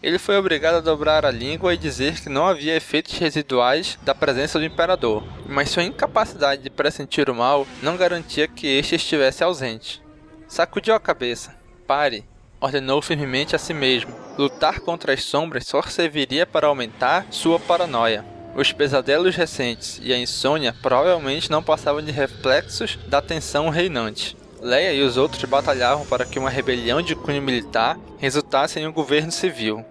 Ele 0.00 0.18
foi 0.18 0.36
obrigado 0.36 0.76
a 0.76 0.80
dobrar 0.80 1.26
a 1.26 1.30
língua 1.30 1.74
e 1.74 1.76
dizer 1.76 2.20
que 2.20 2.28
não 2.28 2.46
havia 2.46 2.76
efeitos 2.76 3.18
residuais 3.18 3.98
da 4.02 4.14
presença 4.14 4.58
do 4.58 4.64
imperador, 4.64 5.24
mas 5.48 5.70
sua 5.70 5.82
incapacidade 5.82 6.62
de 6.62 6.70
pressentir 6.70 7.28
o 7.28 7.34
mal 7.34 7.66
não 7.82 7.96
garantia 7.96 8.46
que 8.46 8.66
este 8.66 8.94
estivesse 8.94 9.42
ausente. 9.42 10.00
Sacudiu 10.46 10.94
a 10.94 11.00
cabeça. 11.00 11.56
Pare, 11.84 12.24
ordenou 12.60 13.02
firmemente 13.02 13.56
a 13.56 13.58
si 13.58 13.74
mesmo. 13.74 14.14
Lutar 14.38 14.78
contra 14.80 15.12
as 15.12 15.24
sombras 15.24 15.66
só 15.66 15.82
serviria 15.82 16.46
para 16.46 16.68
aumentar 16.68 17.26
sua 17.30 17.58
paranoia. 17.58 18.24
Os 18.54 18.72
pesadelos 18.72 19.34
recentes 19.34 20.00
e 20.02 20.12
a 20.12 20.18
insônia 20.18 20.74
provavelmente 20.80 21.50
não 21.50 21.62
passavam 21.62 22.02
de 22.02 22.12
reflexos 22.12 22.96
da 23.08 23.20
tensão 23.20 23.68
reinante. 23.68 24.36
Leia 24.60 24.92
e 24.92 25.02
os 25.02 25.16
outros 25.16 25.44
batalhavam 25.44 26.04
para 26.06 26.24
que 26.24 26.38
uma 26.38 26.50
rebelião 26.50 27.00
de 27.00 27.14
cunho 27.14 27.40
militar 27.40 27.98
resultasse 28.18 28.80
em 28.80 28.86
um 28.86 28.92
governo 28.92 29.30
civil. 29.30 29.84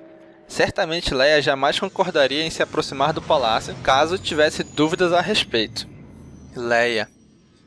Certamente 0.48 1.14
Leia 1.14 1.42
jamais 1.42 1.80
concordaria 1.80 2.44
em 2.44 2.50
se 2.50 2.64
aproximar 2.64 3.14
do 3.14 3.22
palácio 3.22 3.76
caso 3.84 4.18
tivesse 4.18 4.64
dúvidas 4.64 5.12
a 5.14 5.22
respeito. 5.22 5.88
Leia. 6.56 7.10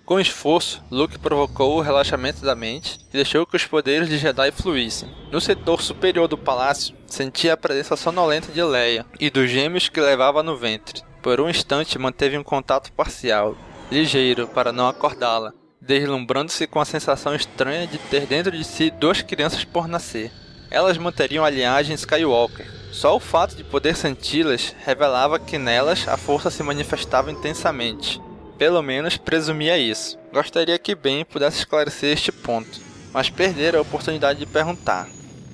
Com 0.05 0.19
esforço, 0.19 0.83
Luke 0.91 1.19
provocou 1.19 1.79
o 1.79 1.81
relaxamento 1.81 2.45
da 2.45 2.57
mente 2.57 2.99
e 3.11 3.13
deixou 3.13 3.47
que 3.47 3.57
os 3.57 3.65
poderes 3.65 4.09
de 4.09 4.19
Jedi 4.19 4.51
fluíssem. 4.51 5.09
No 5.31 5.41
setor 5.41 5.81
superior 5.81 6.27
do 6.27 6.37
palácio, 6.37 6.97
sentia 7.07 7.53
a 7.53 7.57
presença 7.57 7.97
sonolenta 7.97 8.51
de 8.51 8.63
Leia 8.63 9.07
e 9.21 9.31
dos 9.31 9.49
gêmeos 9.49 9.89
que 9.89 10.01
levava 10.01 10.43
no 10.43 10.57
ventre. 10.57 11.03
Por 11.23 11.41
um 11.41 11.49
instante 11.49 11.99
manteve 11.99 12.37
um 12.37 12.43
contato 12.43 12.93
parcial, 12.93 13.57
ligeiro, 13.89 14.49
para 14.49 14.73
não 14.73 14.89
acordá-la, 14.89 15.53
deslumbrando-se 15.81 16.67
com 16.67 16.79
a 16.79 16.85
sensação 16.85 17.35
estranha 17.35 17.87
de 17.87 17.99
ter 17.99 18.27
dentro 18.27 18.53
de 18.53 18.65
si 18.65 18.91
duas 18.91 19.23
crianças 19.23 19.65
por 19.65 19.89
nascer. 19.89 20.31
Elas 20.71 20.99
manteriam 20.99 21.45
a 21.45 21.51
linhagem 21.51 21.95
Skywalker. 21.95 22.67
Só 22.93 23.17
o 23.17 23.21
fato 23.21 23.57
de 23.57 23.65
poder 23.65 23.97
senti-las 23.97 24.75
revelava 24.85 25.39
que 25.39 25.59
nelas 25.59 26.07
a 26.07 26.17
força 26.17 26.51
se 26.51 26.63
manifestava 26.63 27.31
intensamente. 27.33 28.21
Pelo 28.59 28.83
menos 28.83 29.17
presumia 29.17 29.79
isso. 29.79 30.19
Gostaria 30.33 30.79
que 30.79 30.95
Ben 30.95 31.25
pudesse 31.25 31.59
esclarecer 31.61 32.13
este 32.13 32.31
ponto, 32.31 32.81
mas 33.13 33.31
perdera 33.31 33.79
a 33.79 33.81
oportunidade 33.81 34.39
de 34.39 34.47
perguntar. 34.47 35.09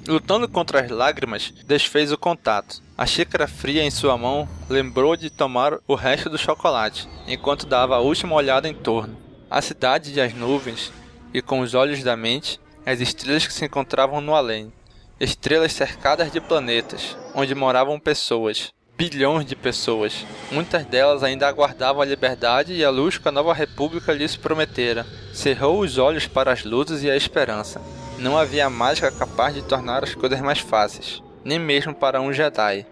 Lutando 0.08 0.48
contra 0.48 0.80
as 0.80 0.90
lágrimas, 0.90 1.52
desfez 1.64 2.12
o 2.12 2.18
contato. 2.18 2.82
A 2.96 3.06
xícara 3.06 3.46
fria 3.46 3.82
em 3.82 3.90
sua 3.90 4.16
mão 4.16 4.48
lembrou 4.68 5.16
de 5.16 5.30
tomar 5.30 5.78
o 5.86 5.94
resto 5.94 6.28
do 6.28 6.38
chocolate, 6.38 7.08
enquanto 7.26 7.66
dava 7.66 7.96
a 7.96 8.00
última 8.00 8.34
olhada 8.34 8.68
em 8.68 8.74
torno 8.74 9.25
a 9.50 9.62
cidade 9.62 10.12
e 10.12 10.20
as 10.20 10.34
nuvens, 10.34 10.92
e 11.32 11.40
com 11.40 11.60
os 11.60 11.74
olhos 11.74 12.02
da 12.02 12.16
mente, 12.16 12.60
as 12.84 13.00
estrelas 13.00 13.46
que 13.46 13.52
se 13.52 13.64
encontravam 13.64 14.20
no 14.20 14.34
além. 14.34 14.72
Estrelas 15.18 15.72
cercadas 15.72 16.30
de 16.30 16.40
planetas, 16.40 17.16
onde 17.34 17.54
moravam 17.54 17.98
pessoas, 17.98 18.72
bilhões 18.96 19.46
de 19.46 19.54
pessoas. 19.54 20.26
Muitas 20.50 20.84
delas 20.84 21.22
ainda 21.22 21.46
aguardavam 21.46 22.02
a 22.02 22.04
liberdade 22.04 22.72
e 22.72 22.84
a 22.84 22.90
luz 22.90 23.18
que 23.18 23.28
a 23.28 23.32
nova 23.32 23.52
república 23.52 24.12
lhes 24.12 24.36
prometera. 24.36 25.06
Cerrou 25.32 25.80
os 25.80 25.98
olhos 25.98 26.26
para 26.26 26.52
as 26.52 26.64
luzes 26.64 27.02
e 27.02 27.10
a 27.10 27.16
esperança. 27.16 27.80
Não 28.18 28.36
havia 28.36 28.70
mágica 28.70 29.10
capaz 29.10 29.54
de 29.54 29.62
tornar 29.62 30.02
as 30.02 30.14
coisas 30.14 30.40
mais 30.40 30.58
fáceis, 30.58 31.22
nem 31.44 31.58
mesmo 31.58 31.94
para 31.94 32.20
um 32.20 32.32
Jedi. 32.32 32.86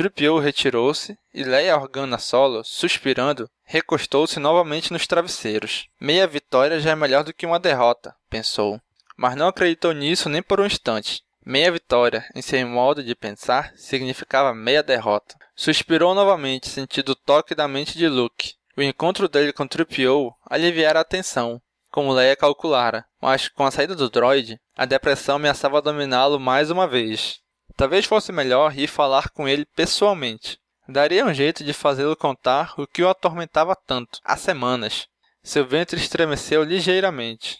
Tripio 0.00 0.38
retirou-se 0.38 1.18
e 1.34 1.44
Leia 1.44 1.76
Organa 1.76 2.16
Solo, 2.16 2.64
suspirando, 2.64 3.50
recostou-se 3.62 4.40
novamente 4.40 4.94
nos 4.94 5.06
travesseiros. 5.06 5.88
Meia 6.00 6.26
vitória 6.26 6.80
já 6.80 6.92
é 6.92 6.94
melhor 6.94 7.22
do 7.22 7.34
que 7.34 7.44
uma 7.44 7.60
derrota, 7.60 8.16
pensou. 8.30 8.80
Mas 9.14 9.36
não 9.36 9.48
acreditou 9.48 9.92
nisso 9.92 10.30
nem 10.30 10.42
por 10.42 10.58
um 10.58 10.64
instante. 10.64 11.22
Meia 11.44 11.70
vitória, 11.70 12.24
em 12.34 12.40
seu 12.40 12.66
modo 12.66 13.04
de 13.04 13.14
pensar, 13.14 13.74
significava 13.76 14.54
meia 14.54 14.82
derrota. 14.82 15.36
Suspirou 15.54 16.14
novamente, 16.14 16.70
sentindo 16.70 17.12
o 17.12 17.14
toque 17.14 17.54
da 17.54 17.68
mente 17.68 17.98
de 17.98 18.08
Luke. 18.08 18.54
O 18.78 18.80
encontro 18.80 19.28
dele 19.28 19.52
com 19.52 19.68
Tripio 19.68 20.32
aliviara 20.46 21.00
a 21.00 21.04
tensão, 21.04 21.60
como 21.90 22.14
Leia 22.14 22.36
calculara, 22.36 23.04
mas 23.20 23.48
com 23.48 23.66
a 23.66 23.70
saída 23.70 23.94
do 23.94 24.08
droid, 24.08 24.58
a 24.74 24.86
depressão 24.86 25.36
ameaçava 25.36 25.82
dominá-lo 25.82 26.40
mais 26.40 26.70
uma 26.70 26.88
vez. 26.88 27.42
Talvez 27.80 28.04
fosse 28.04 28.30
melhor 28.30 28.78
ir 28.78 28.86
falar 28.86 29.30
com 29.30 29.48
ele 29.48 29.64
pessoalmente. 29.74 30.58
Daria 30.86 31.24
um 31.24 31.32
jeito 31.32 31.64
de 31.64 31.72
fazê-lo 31.72 32.14
contar 32.14 32.74
o 32.76 32.86
que 32.86 33.02
o 33.02 33.08
atormentava 33.08 33.74
tanto, 33.74 34.20
há 34.22 34.36
semanas. 34.36 35.06
Seu 35.42 35.66
ventre 35.66 35.98
estremeceu 35.98 36.62
ligeiramente. 36.62 37.56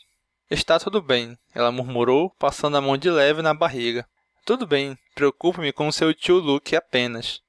Está 0.51 0.79
tudo 0.79 1.01
bem, 1.01 1.39
ela 1.55 1.73
murmurou, 1.73 2.29
passando 2.39 2.77
a 2.77 2.83
mão 2.83 2.99
de 2.99 3.11
leve 3.11 3.41
na 3.41 3.55
barriga. 3.55 4.07
Tudo 4.45 4.67
bem, 4.67 4.95
preocupo-me 5.15 5.73
com 5.73 5.91
seu 5.91 6.13
tio 6.13 6.37
Luke 6.37 6.77
apenas. 6.77 7.41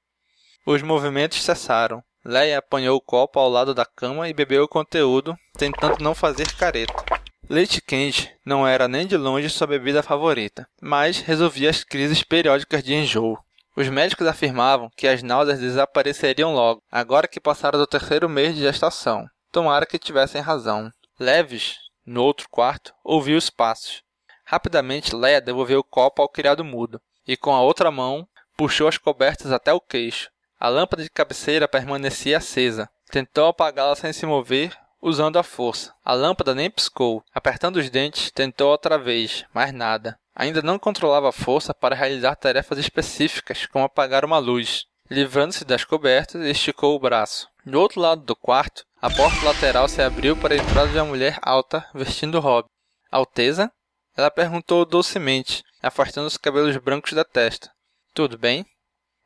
Os 0.64 0.80
movimentos 0.80 1.42
cessaram. 1.42 2.02
Leia 2.24 2.56
apanhou 2.56 2.96
o 2.96 3.02
copo 3.02 3.38
ao 3.38 3.50
lado 3.50 3.74
da 3.74 3.84
cama 3.84 4.30
e 4.30 4.32
bebeu 4.32 4.64
o 4.64 4.68
conteúdo, 4.68 5.36
tentando 5.58 6.02
não 6.02 6.14
fazer 6.14 6.50
careta. 6.56 7.21
Leite 7.52 7.82
quente 7.82 8.34
não 8.46 8.66
era 8.66 8.88
nem 8.88 9.06
de 9.06 9.14
longe 9.14 9.50
sua 9.50 9.66
bebida 9.66 10.02
favorita, 10.02 10.66
mas 10.80 11.20
resolvia 11.20 11.68
as 11.68 11.84
crises 11.84 12.22
periódicas 12.22 12.82
de 12.82 12.94
enjoo. 12.94 13.38
Os 13.76 13.90
médicos 13.90 14.26
afirmavam 14.26 14.88
que 14.96 15.06
as 15.06 15.22
náuseas 15.22 15.60
desapareceriam 15.60 16.54
logo, 16.54 16.82
agora 16.90 17.28
que 17.28 17.38
passara 17.38 17.76
do 17.76 17.86
terceiro 17.86 18.26
mês 18.26 18.54
de 18.54 18.62
gestação. 18.62 19.26
Tomara 19.50 19.84
que 19.84 19.98
tivessem 19.98 20.40
razão. 20.40 20.90
Leves, 21.20 21.76
no 22.06 22.22
outro 22.22 22.48
quarto, 22.50 22.94
ouviu 23.04 23.36
os 23.36 23.50
passos. 23.50 24.02
Rapidamente, 24.46 25.14
Leia 25.14 25.38
devolveu 25.38 25.80
o 25.80 25.84
copo 25.84 26.22
ao 26.22 26.30
criado 26.30 26.64
mudo, 26.64 27.02
e 27.28 27.36
com 27.36 27.54
a 27.54 27.60
outra 27.60 27.90
mão 27.90 28.26
puxou 28.56 28.88
as 28.88 28.96
cobertas 28.96 29.52
até 29.52 29.74
o 29.74 29.78
queixo. 29.78 30.30
A 30.58 30.70
lâmpada 30.70 31.02
de 31.02 31.10
cabeceira 31.10 31.68
permanecia 31.68 32.38
acesa. 32.38 32.88
Tentou 33.10 33.48
apagá-la 33.48 33.94
sem 33.94 34.10
se 34.10 34.24
mover, 34.24 34.74
usando 35.02 35.36
a 35.36 35.42
força. 35.42 35.92
A 36.04 36.14
lâmpada 36.14 36.54
nem 36.54 36.70
piscou. 36.70 37.22
Apertando 37.34 37.76
os 37.76 37.90
dentes, 37.90 38.30
tentou 38.30 38.70
outra 38.70 38.96
vez, 38.96 39.44
mas 39.52 39.72
nada. 39.72 40.16
Ainda 40.34 40.62
não 40.62 40.78
controlava 40.78 41.28
a 41.28 41.32
força 41.32 41.74
para 41.74 41.96
realizar 41.96 42.36
tarefas 42.36 42.78
específicas, 42.78 43.66
como 43.66 43.84
apagar 43.84 44.24
uma 44.24 44.38
luz. 44.38 44.86
Livrando-se 45.10 45.64
das 45.64 45.84
cobertas, 45.84 46.40
esticou 46.46 46.94
o 46.96 47.00
braço. 47.00 47.48
Do 47.66 47.78
outro 47.78 48.00
lado 48.00 48.22
do 48.22 48.34
quarto, 48.34 48.84
a 49.00 49.10
porta 49.10 49.44
lateral 49.44 49.88
se 49.88 50.00
abriu 50.00 50.36
para 50.36 50.54
a 50.54 50.56
entrada 50.56 50.88
de 50.88 50.96
uma 50.96 51.04
mulher 51.04 51.38
alta, 51.42 51.84
vestindo 51.92 52.40
robe. 52.40 52.68
Alteza? 53.10 53.70
Ela 54.16 54.30
perguntou 54.30 54.86
docemente, 54.86 55.62
afastando 55.82 56.28
os 56.28 56.36
cabelos 56.36 56.76
brancos 56.76 57.12
da 57.12 57.24
testa. 57.24 57.70
Tudo 58.14 58.38
bem? 58.38 58.64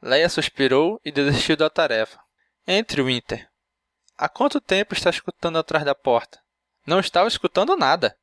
Leia 0.02 0.28
suspirou 0.28 1.00
e 1.04 1.12
desistiu 1.12 1.56
da 1.56 1.70
tarefa. 1.70 2.18
Entre, 2.66 3.02
Winter. 3.02 3.48
Há 4.18 4.30
quanto 4.30 4.62
tempo 4.62 4.94
está 4.94 5.10
escutando 5.10 5.58
atrás 5.58 5.84
da 5.84 5.94
porta? 5.94 6.38
Não 6.86 6.98
estava 7.00 7.28
escutando 7.28 7.76
nada. 7.76 8.16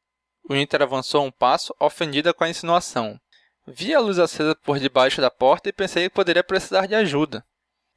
Winter 0.49 0.81
avançou 0.81 1.23
um 1.23 1.31
passo, 1.31 1.71
ofendida 1.79 2.33
com 2.33 2.43
a 2.43 2.49
insinuação. 2.49 3.19
Vi 3.67 3.93
a 3.93 3.99
luz 3.99 4.17
acesa 4.17 4.55
por 4.55 4.79
debaixo 4.79 5.21
da 5.21 5.29
porta 5.29 5.69
e 5.69 5.73
pensei 5.73 6.09
que 6.09 6.15
poderia 6.15 6.43
precisar 6.43 6.87
de 6.87 6.95
ajuda. 6.95 7.45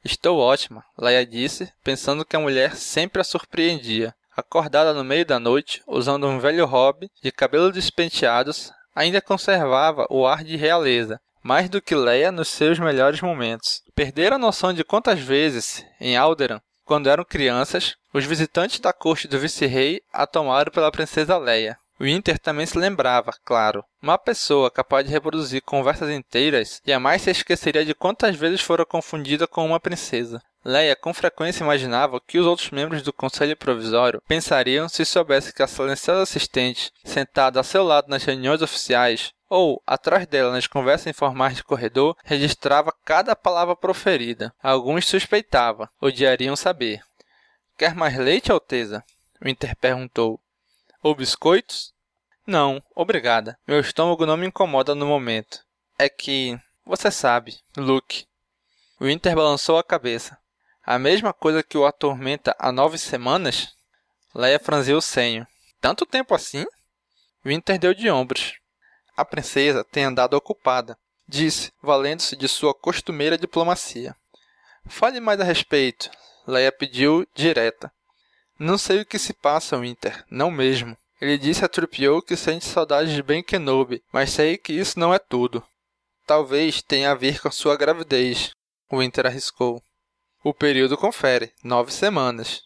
Estou 0.04 0.38
ótima, 0.38 0.84
Leia 0.98 1.24
disse, 1.24 1.72
pensando 1.82 2.24
que 2.24 2.36
a 2.36 2.40
mulher 2.40 2.76
sempre 2.76 3.22
a 3.22 3.24
surpreendia. 3.24 4.14
Acordada 4.36 4.92
no 4.92 5.02
meio 5.02 5.24
da 5.24 5.40
noite, 5.40 5.82
usando 5.86 6.26
um 6.26 6.38
velho 6.38 6.66
hobby 6.66 7.10
de 7.22 7.32
cabelos 7.32 7.72
despenteados, 7.72 8.70
ainda 8.94 9.22
conservava 9.22 10.06
o 10.10 10.26
ar 10.26 10.44
de 10.44 10.54
realeza, 10.54 11.18
mais 11.42 11.70
do 11.70 11.80
que 11.80 11.94
Leia 11.94 12.30
nos 12.30 12.48
seus 12.48 12.78
melhores 12.78 13.22
momentos. 13.22 13.80
Perdera 13.94 14.34
a 14.36 14.38
noção 14.38 14.74
de 14.74 14.84
quantas 14.84 15.18
vezes, 15.18 15.82
em 15.98 16.14
Alderan, 16.14 16.60
quando 16.86 17.10
eram 17.10 17.24
crianças, 17.24 17.96
os 18.14 18.24
visitantes 18.24 18.78
da 18.78 18.92
corte 18.92 19.26
do 19.26 19.38
vice-rei 19.40 20.00
a 20.12 20.24
tomaram 20.24 20.70
pela 20.70 20.92
princesa 20.92 21.36
Leia. 21.36 21.76
Winter 21.98 22.38
também 22.38 22.66
se 22.66 22.78
lembrava, 22.78 23.32
claro. 23.44 23.84
Uma 24.02 24.18
pessoa 24.18 24.70
capaz 24.70 25.06
de 25.06 25.12
reproduzir 25.12 25.62
conversas 25.62 26.10
inteiras 26.10 26.80
jamais 26.86 27.22
se 27.22 27.30
esqueceria 27.30 27.84
de 27.84 27.94
quantas 27.94 28.36
vezes 28.36 28.60
fora 28.60 28.84
confundida 28.84 29.46
com 29.46 29.64
uma 29.64 29.80
princesa. 29.80 30.42
Leia 30.64 30.96
com 30.96 31.14
frequência 31.14 31.62
imaginava 31.62 32.16
o 32.16 32.20
que 32.20 32.38
os 32.38 32.46
outros 32.46 32.70
membros 32.70 33.00
do 33.00 33.12
Conselho 33.12 33.56
Provisório 33.56 34.20
pensariam 34.26 34.88
se 34.88 35.04
soubesse 35.04 35.54
que 35.54 35.62
a 35.62 35.66
silenciosa 35.66 36.22
assistente, 36.22 36.92
sentada 37.04 37.60
a 37.60 37.62
seu 37.62 37.84
lado 37.84 38.08
nas 38.08 38.24
reuniões 38.24 38.60
oficiais, 38.60 39.32
ou, 39.48 39.80
atrás 39.86 40.26
dela 40.26 40.50
nas 40.50 40.66
conversas 40.66 41.06
informais 41.06 41.56
de 41.56 41.62
corredor, 41.62 42.16
registrava 42.24 42.92
cada 43.04 43.36
palavra 43.36 43.76
proferida. 43.76 44.52
Alguns 44.60 45.06
suspeitava, 45.06 45.88
odiariam 46.00 46.56
saber. 46.56 47.00
Quer 47.78 47.94
mais 47.94 48.16
leite, 48.16 48.50
Alteza? 48.50 49.04
Winter 49.40 49.76
perguntou. 49.76 50.40
Ou 51.06 51.14
biscoitos? 51.14 51.94
Não, 52.44 52.82
obrigada. 52.92 53.56
Meu 53.64 53.78
estômago 53.78 54.26
não 54.26 54.36
me 54.36 54.48
incomoda 54.48 54.92
no 54.92 55.06
momento. 55.06 55.64
É 55.96 56.08
que. 56.08 56.58
Você 56.84 57.12
sabe, 57.12 57.60
Luke. 57.76 58.26
Winter 59.00 59.36
balançou 59.36 59.78
a 59.78 59.84
cabeça. 59.84 60.36
A 60.84 60.98
mesma 60.98 61.32
coisa 61.32 61.62
que 61.62 61.78
o 61.78 61.86
atormenta 61.86 62.56
há 62.58 62.72
nove 62.72 62.98
semanas? 62.98 63.68
Leia 64.34 64.58
franziu 64.58 64.96
o 64.96 65.00
senho. 65.00 65.46
Tanto 65.80 66.04
tempo 66.04 66.34
assim? 66.34 66.66
Winter 67.44 67.78
deu 67.78 67.94
de 67.94 68.10
ombros. 68.10 68.54
A 69.16 69.24
princesa 69.24 69.84
tem 69.84 70.06
andado 70.06 70.34
ocupada, 70.34 70.98
disse, 71.28 71.72
valendo-se 71.80 72.34
de 72.34 72.48
sua 72.48 72.74
costumeira 72.74 73.38
diplomacia. 73.38 74.12
Fale 74.86 75.20
mais 75.20 75.38
a 75.38 75.44
respeito. 75.44 76.10
Leia 76.48 76.72
pediu 76.72 77.24
direta. 77.32 77.92
Não 78.58 78.78
sei 78.78 79.00
o 79.00 79.06
que 79.06 79.18
se 79.18 79.32
passa, 79.32 79.78
Winter, 79.78 80.24
não 80.30 80.50
mesmo. 80.50 80.96
Ele 81.20 81.38
disse 81.38 81.64
a 81.64 81.68
Trupio 81.68 82.22
que 82.22 82.36
sente 82.36 82.64
saudades 82.64 83.12
de 83.12 83.22
Ben 83.22 83.42
Kenobi, 83.42 84.02
mas 84.12 84.30
sei 84.30 84.56
que 84.56 84.72
isso 84.72 84.98
não 84.98 85.12
é 85.12 85.18
tudo. 85.18 85.62
Talvez 86.26 86.82
tenha 86.82 87.10
a 87.10 87.14
ver 87.14 87.40
com 87.40 87.50
sua 87.50 87.76
gravidez, 87.76 88.50
Winter 88.92 89.26
arriscou. 89.26 89.82
O 90.42 90.54
período 90.54 90.96
confere, 90.96 91.52
nove 91.62 91.92
semanas. 91.92 92.62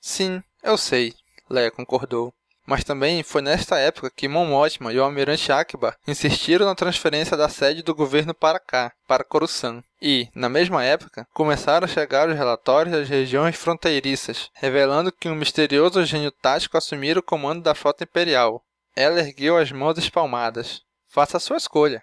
Sim, 0.00 0.42
eu 0.62 0.76
sei, 0.76 1.14
Leia 1.48 1.70
concordou. 1.70 2.32
Mas 2.66 2.84
também 2.84 3.22
foi 3.22 3.42
nesta 3.42 3.78
época 3.78 4.10
que 4.14 4.28
Mon 4.28 4.46
Mothma 4.46 4.92
e 4.92 4.98
o 4.98 5.02
almirante 5.02 5.50
Akbar 5.50 5.96
insistiram 6.06 6.64
na 6.64 6.74
transferência 6.74 7.36
da 7.36 7.48
sede 7.48 7.82
do 7.82 7.94
governo 7.94 8.32
para 8.32 8.60
cá, 8.60 8.92
para 9.06 9.24
Coruscant. 9.24 9.82
E, 10.00 10.28
na 10.34 10.48
mesma 10.48 10.84
época, 10.84 11.26
começaram 11.32 11.84
a 11.84 11.88
chegar 11.88 12.28
os 12.28 12.36
relatórios 12.36 12.94
das 12.94 13.08
regiões 13.08 13.56
fronteiriças, 13.56 14.50
revelando 14.54 15.12
que 15.12 15.28
um 15.28 15.34
misterioso 15.34 16.04
gênio 16.04 16.30
tático 16.30 16.76
assumira 16.76 17.18
o 17.18 17.22
comando 17.22 17.62
da 17.62 17.74
frota 17.74 18.04
imperial. 18.04 18.62
Ela 18.94 19.20
ergueu 19.20 19.56
as 19.56 19.72
mãos 19.72 19.98
espalmadas. 19.98 20.82
Faça 21.08 21.36
a 21.36 21.40
sua 21.40 21.56
escolha. 21.56 22.02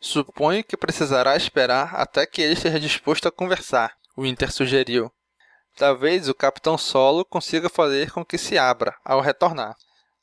Suponho 0.00 0.64
que 0.64 0.78
precisará 0.78 1.36
esperar 1.36 1.94
até 1.94 2.24
que 2.24 2.40
ele 2.40 2.54
esteja 2.54 2.80
disposto 2.80 3.28
a 3.28 3.32
conversar, 3.32 3.92
Winter 4.16 4.50
sugeriu. 4.50 5.12
Talvez 5.76 6.28
o 6.28 6.34
Capitão 6.34 6.76
Solo 6.76 7.24
consiga 7.24 7.68
fazer 7.68 8.10
com 8.10 8.24
que 8.24 8.38
se 8.38 8.56
abra 8.56 8.96
ao 9.04 9.20
retornar. 9.20 9.76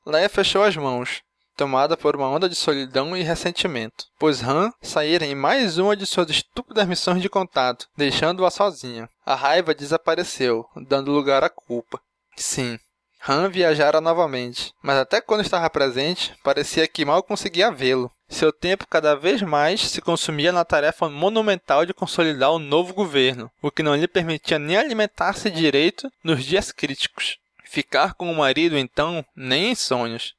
Leia 0.09 0.29
fechou 0.29 0.63
as 0.63 0.73
mãos, 0.77 1.21
tomada 1.57 1.97
por 1.97 2.15
uma 2.15 2.29
onda 2.29 2.47
de 2.47 2.55
solidão 2.55 3.17
e 3.17 3.23
ressentimento, 3.23 4.05
pois 4.17 4.41
Han 4.41 4.71
saíra 4.81 5.25
em 5.25 5.35
mais 5.35 5.77
uma 5.77 5.97
de 5.97 6.05
suas 6.05 6.29
estúpidas 6.29 6.87
missões 6.87 7.21
de 7.21 7.27
contato, 7.27 7.89
deixando-a 7.97 8.49
sozinha. 8.49 9.09
A 9.25 9.35
raiva 9.35 9.75
desapareceu, 9.75 10.65
dando 10.77 11.11
lugar 11.11 11.43
à 11.43 11.49
culpa. 11.49 11.99
Sim, 12.37 12.79
Han 13.27 13.49
viajara 13.49 13.99
novamente, 13.99 14.71
mas 14.81 14.97
até 14.97 15.19
quando 15.19 15.41
estava 15.41 15.69
presente, 15.69 16.33
parecia 16.41 16.87
que 16.87 17.03
mal 17.03 17.21
conseguia 17.21 17.69
vê-lo. 17.69 18.09
Seu 18.29 18.53
tempo 18.53 18.87
cada 18.89 19.13
vez 19.13 19.41
mais 19.41 19.81
se 19.89 19.99
consumia 19.99 20.53
na 20.53 20.63
tarefa 20.63 21.09
monumental 21.09 21.85
de 21.85 21.93
consolidar 21.93 22.51
o 22.51 22.59
novo 22.59 22.93
governo, 22.93 23.51
o 23.61 23.69
que 23.69 23.83
não 23.83 23.93
lhe 23.93 24.07
permitia 24.07 24.57
nem 24.57 24.77
alimentar-se 24.77 25.51
direito 25.51 26.09
nos 26.23 26.45
dias 26.45 26.71
críticos. 26.71 27.37
Ficar 27.69 28.13
com 28.13 28.31
o 28.31 28.35
marido, 28.35 28.77
então, 28.77 29.25
nem 29.35 29.71
em 29.71 29.75
sonhos. 29.75 30.35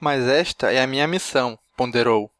Mas 0.00 0.26
esta 0.26 0.72
é 0.72 0.82
a 0.82 0.86
minha 0.86 1.06
missão, 1.06 1.58
ponderou. 1.76 2.30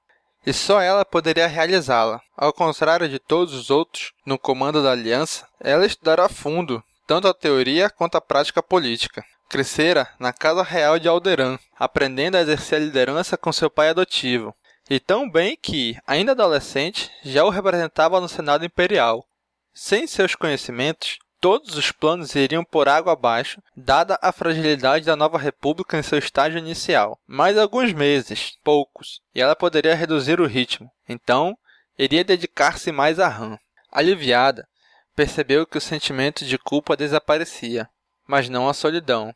E 0.46 0.52
só 0.52 0.80
ela 0.80 1.04
poderia 1.04 1.46
realizá-la. 1.46 2.20
Ao 2.36 2.52
contrário 2.52 3.08
de 3.08 3.18
todos 3.18 3.52
os 3.52 3.70
outros, 3.70 4.12
no 4.24 4.38
comando 4.38 4.82
da 4.82 4.92
aliança, 4.92 5.46
ela 5.60 5.84
estudará 5.84 6.26
a 6.26 6.28
fundo 6.28 6.82
tanto 7.10 7.26
a 7.26 7.34
teoria 7.34 7.90
quanto 7.90 8.14
a 8.14 8.20
prática 8.20 8.62
política. 8.62 9.24
Crescera 9.48 10.08
na 10.16 10.32
casa 10.32 10.62
real 10.62 10.96
de 10.96 11.08
Alderan, 11.08 11.58
aprendendo 11.76 12.36
a 12.36 12.40
exercer 12.40 12.80
a 12.80 12.84
liderança 12.84 13.36
com 13.36 13.52
seu 13.52 13.68
pai 13.68 13.88
adotivo, 13.88 14.54
e 14.88 15.00
tão 15.00 15.28
bem 15.28 15.58
que, 15.60 15.98
ainda 16.06 16.30
adolescente, 16.30 17.10
já 17.24 17.42
o 17.42 17.50
representava 17.50 18.20
no 18.20 18.28
Senado 18.28 18.64
Imperial. 18.64 19.26
Sem 19.74 20.06
seus 20.06 20.36
conhecimentos, 20.36 21.18
Todos 21.40 21.74
os 21.74 21.90
planos 21.90 22.34
iriam 22.34 22.62
por 22.62 22.86
água 22.86 23.14
abaixo, 23.14 23.62
dada 23.74 24.18
a 24.20 24.30
fragilidade 24.30 25.06
da 25.06 25.16
nova 25.16 25.38
república 25.38 25.98
em 25.98 26.02
seu 26.02 26.18
estágio 26.18 26.58
inicial. 26.58 27.18
Mais 27.26 27.56
alguns 27.56 27.94
meses, 27.94 28.58
poucos, 28.62 29.22
e 29.34 29.40
ela 29.40 29.56
poderia 29.56 29.94
reduzir 29.94 30.38
o 30.38 30.46
ritmo. 30.46 30.90
Então, 31.08 31.56
iria 31.98 32.22
dedicar-se 32.22 32.92
mais 32.92 33.18
a 33.18 33.26
Han. 33.26 33.58
Aliviada, 33.90 34.68
percebeu 35.16 35.66
que 35.66 35.78
o 35.78 35.80
sentimento 35.80 36.44
de 36.44 36.58
culpa 36.58 36.94
desaparecia, 36.94 37.88
mas 38.26 38.50
não 38.50 38.68
a 38.68 38.74
solidão. 38.74 39.34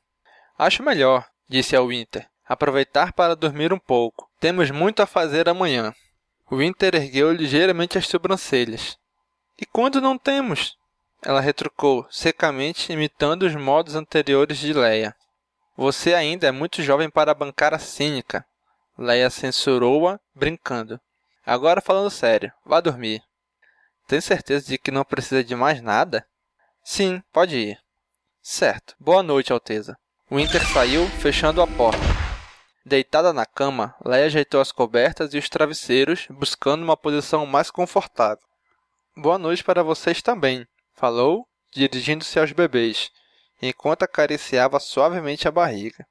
Acho 0.58 0.82
melhor, 0.82 1.26
disse 1.48 1.74
ao 1.74 1.88
Winter, 1.88 2.28
aproveitar 2.46 3.14
para 3.14 3.34
dormir 3.34 3.72
um 3.72 3.78
pouco. 3.78 4.30
Temos 4.38 4.70
muito 4.70 5.00
a 5.00 5.06
fazer 5.06 5.48
amanhã. 5.48 5.94
Winter 6.52 6.94
ergueu 6.94 7.32
ligeiramente 7.32 7.96
as 7.96 8.06
sobrancelhas. 8.06 8.98
E 9.58 9.64
quando 9.64 10.02
não 10.02 10.18
temos? 10.18 10.76
Ela 11.24 11.40
retrucou, 11.40 12.06
secamente, 12.10 12.92
imitando 12.92 13.44
os 13.44 13.54
modos 13.54 13.94
anteriores 13.94 14.58
de 14.58 14.74
Leia. 14.74 15.16
Você 15.74 16.12
ainda 16.12 16.46
é 16.46 16.52
muito 16.52 16.82
jovem 16.82 17.08
para 17.08 17.32
bancar 17.32 17.72
a 17.72 17.78
cínica. 17.78 18.44
Leia 18.98 19.30
censurou-a, 19.30 20.20
brincando. 20.34 21.00
Agora 21.46 21.80
falando 21.80 22.10
sério, 22.10 22.52
vá 22.64 22.78
dormir. 22.78 23.22
Tem 24.06 24.20
certeza 24.20 24.66
de 24.66 24.76
que 24.76 24.90
não 24.90 25.02
precisa 25.02 25.42
de 25.42 25.56
mais 25.56 25.80
nada? 25.80 26.26
Sim, 26.82 27.22
pode 27.32 27.56
ir. 27.56 27.78
Certo. 28.42 28.94
Boa 29.00 29.22
noite, 29.22 29.50
Alteza. 29.50 29.96
Winter 30.30 30.62
saiu, 30.74 31.06
fechando 31.22 31.62
a 31.62 31.66
porta. 31.66 32.04
Deitada 32.84 33.32
na 33.32 33.46
cama, 33.46 33.94
Leia 34.04 34.26
ajeitou 34.26 34.60
as 34.60 34.70
cobertas 34.70 35.32
e 35.32 35.38
os 35.38 35.48
travesseiros, 35.48 36.26
buscando 36.28 36.84
uma 36.84 36.98
posição 36.98 37.46
mais 37.46 37.70
confortável. 37.70 38.44
Boa 39.16 39.38
noite 39.38 39.64
para 39.64 39.82
vocês 39.82 40.20
também, 40.20 40.66
falou, 40.94 41.46
dirigindo-se 41.72 42.38
aos 42.38 42.52
bebês, 42.52 43.11
enquanto 43.61 44.02
acariciava 44.02 44.80
suavemente 44.80 45.48
a 45.48 45.50
barriga. 45.50 46.07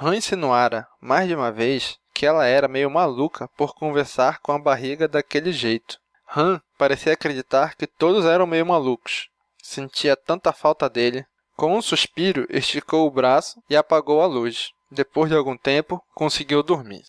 Han 0.00 0.16
insinuara, 0.16 0.86
mais 1.00 1.28
de 1.28 1.34
uma 1.34 1.50
vez, 1.50 1.98
que 2.14 2.26
ela 2.26 2.46
era 2.46 2.68
meio 2.68 2.90
maluca 2.90 3.48
por 3.56 3.74
conversar 3.74 4.40
com 4.40 4.52
a 4.52 4.58
barriga 4.58 5.08
daquele 5.08 5.52
jeito. 5.52 5.98
Han 6.36 6.60
parecia 6.76 7.12
acreditar 7.12 7.74
que 7.74 7.86
todos 7.86 8.24
eram 8.24 8.46
meio 8.46 8.66
malucos. 8.66 9.28
Sentia 9.62 10.16
tanta 10.16 10.52
falta 10.52 10.88
dele. 10.88 11.26
Com 11.56 11.76
um 11.76 11.82
suspiro, 11.82 12.46
esticou 12.50 13.06
o 13.06 13.10
braço 13.10 13.60
e 13.68 13.76
apagou 13.76 14.22
a 14.22 14.26
luz. 14.26 14.70
Depois 14.90 15.30
de 15.30 15.36
algum 15.36 15.56
tempo, 15.56 16.02
conseguiu 16.14 16.62
dormir. 16.62 17.04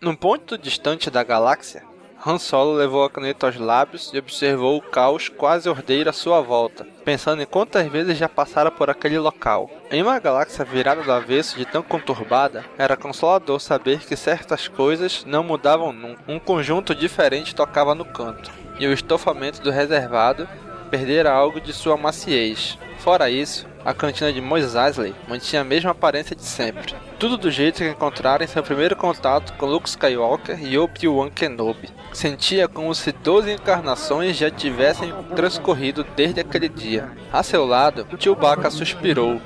Num 0.00 0.16
ponto 0.16 0.56
distante 0.56 1.10
da 1.10 1.22
galáxia, 1.22 1.86
Han 2.24 2.38
Solo 2.38 2.74
levou 2.74 3.02
a 3.02 3.08
caneta 3.08 3.46
aos 3.46 3.56
lábios 3.56 4.10
e 4.12 4.18
observou 4.18 4.76
o 4.76 4.82
caos 4.82 5.30
quase 5.30 5.70
ordeiro 5.70 6.10
à 6.10 6.12
sua 6.12 6.42
volta, 6.42 6.86
pensando 7.02 7.40
em 7.40 7.46
quantas 7.46 7.86
vezes 7.90 8.18
já 8.18 8.28
passara 8.28 8.70
por 8.70 8.90
aquele 8.90 9.18
local. 9.18 9.70
Em 9.90 10.02
uma 10.02 10.18
galáxia 10.18 10.62
virada 10.62 11.02
do 11.02 11.10
avesso 11.10 11.56
de 11.56 11.64
tão 11.64 11.82
conturbada, 11.82 12.62
era 12.76 12.96
consolador 12.96 13.58
saber 13.58 14.00
que 14.00 14.16
certas 14.16 14.68
coisas 14.68 15.24
não 15.24 15.42
mudavam 15.42 15.92
nunca. 15.92 16.20
Um 16.28 16.38
conjunto 16.38 16.94
diferente 16.94 17.54
tocava 17.54 17.94
no 17.94 18.04
canto, 18.04 18.50
e 18.78 18.86
o 18.86 18.92
estofamento 18.92 19.62
do 19.62 19.70
reservado 19.70 20.46
perdera 20.90 21.32
algo 21.32 21.58
de 21.58 21.72
sua 21.72 21.96
maciez. 21.96 22.78
Fora 23.00 23.30
isso, 23.30 23.66
a 23.82 23.94
cantina 23.94 24.30
de 24.30 24.42
Mos 24.42 24.74
Eisley 24.74 25.14
mantinha 25.26 25.62
a 25.62 25.64
mesma 25.64 25.92
aparência 25.92 26.36
de 26.36 26.42
sempre. 26.42 26.94
Tudo 27.18 27.38
do 27.38 27.50
jeito 27.50 27.78
que 27.78 27.88
encontraram 27.88 28.44
em 28.44 28.48
seu 28.48 28.62
primeiro 28.62 28.94
contato 28.94 29.54
com 29.54 29.64
Luke 29.64 29.88
Skywalker 29.88 30.62
e 30.62 30.76
Obi-Wan 30.76 31.30
Kenobi. 31.30 31.88
Sentia 32.12 32.68
como 32.68 32.94
se 32.94 33.10
12 33.10 33.52
encarnações 33.52 34.36
já 34.36 34.50
tivessem 34.50 35.14
transcorrido 35.34 36.04
desde 36.14 36.40
aquele 36.40 36.68
dia. 36.68 37.10
A 37.32 37.42
seu 37.42 37.64
lado, 37.64 38.06
Chewbacca 38.18 38.70
suspirou. 38.70 39.40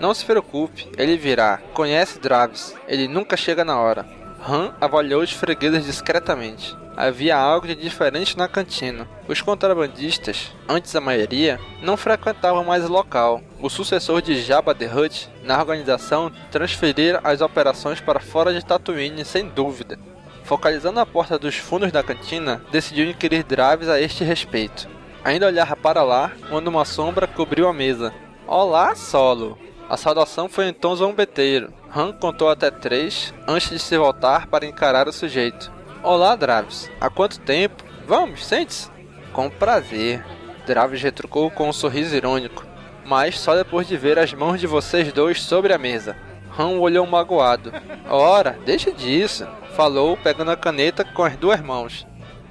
Não 0.00 0.14
se 0.14 0.24
preocupe, 0.24 0.90
ele 0.96 1.18
virá. 1.18 1.58
Conhece 1.74 2.18
Draves, 2.18 2.74
ele 2.88 3.06
nunca 3.06 3.36
chega 3.36 3.66
na 3.66 3.78
hora. 3.78 4.06
Han 4.48 4.72
avaliou 4.80 5.22
os 5.22 5.32
fregueses 5.32 5.84
discretamente 5.84 6.74
havia 6.96 7.36
algo 7.36 7.66
de 7.66 7.74
diferente 7.74 8.36
na 8.36 8.48
cantina. 8.48 9.08
Os 9.28 9.40
contrabandistas, 9.40 10.52
antes 10.68 10.94
a 10.94 11.00
maioria, 11.00 11.58
não 11.82 11.96
frequentavam 11.96 12.64
mais 12.64 12.84
o 12.84 12.92
local. 12.92 13.40
O 13.60 13.68
sucessor 13.68 14.22
de 14.22 14.40
Jabba 14.40 14.74
the 14.74 14.86
Hutt 14.86 15.28
na 15.42 15.58
organização 15.58 16.30
transferir 16.50 17.20
as 17.24 17.40
operações 17.40 18.00
para 18.00 18.20
fora 18.20 18.52
de 18.52 18.64
Tatooine 18.64 19.24
sem 19.24 19.48
dúvida. 19.48 19.98
Focalizando 20.44 21.00
a 21.00 21.06
porta 21.06 21.38
dos 21.38 21.56
fundos 21.56 21.90
da 21.90 22.02
cantina, 22.02 22.62
decidiu 22.70 23.08
inquirir 23.08 23.42
Draves 23.44 23.88
a 23.88 24.00
este 24.00 24.22
respeito. 24.24 24.88
Ainda 25.24 25.46
olhava 25.46 25.74
para 25.74 26.02
lá 26.02 26.32
quando 26.50 26.68
uma 26.68 26.84
sombra 26.84 27.26
cobriu 27.26 27.66
a 27.66 27.72
mesa. 27.72 28.12
Olá, 28.46 28.94
Solo! 28.94 29.58
A 29.88 29.96
saudação 29.96 30.48
foi 30.48 30.68
em 30.68 30.72
tom 30.72 30.94
zombeteiro. 30.96 31.72
Han 31.94 32.12
contou 32.12 32.48
até 32.48 32.70
três 32.70 33.32
antes 33.46 33.70
de 33.70 33.78
se 33.78 33.96
voltar 33.96 34.46
para 34.46 34.66
encarar 34.66 35.08
o 35.08 35.12
sujeito. 35.12 35.70
Olá, 36.04 36.36
Draves. 36.36 36.90
Há 37.00 37.08
quanto 37.08 37.40
tempo? 37.40 37.82
Vamos, 38.06 38.44
sente-se. 38.44 38.90
Com 39.32 39.48
prazer. 39.48 40.22
Draves 40.66 41.00
retrucou 41.00 41.50
com 41.50 41.70
um 41.70 41.72
sorriso 41.72 42.14
irônico, 42.14 42.62
mas 43.06 43.40
só 43.40 43.56
depois 43.56 43.88
de 43.88 43.96
ver 43.96 44.18
as 44.18 44.34
mãos 44.34 44.60
de 44.60 44.66
vocês 44.66 45.10
dois 45.14 45.40
sobre 45.40 45.72
a 45.72 45.78
mesa. 45.78 46.14
Han 46.58 46.78
olhou 46.78 47.06
magoado. 47.06 47.72
Ora, 48.06 48.58
deixa 48.66 48.92
disso, 48.92 49.46
falou, 49.74 50.14
pegando 50.14 50.50
a 50.50 50.58
caneta 50.58 51.06
com 51.06 51.24
as 51.24 51.36
duas 51.36 51.62
mãos. 51.62 52.06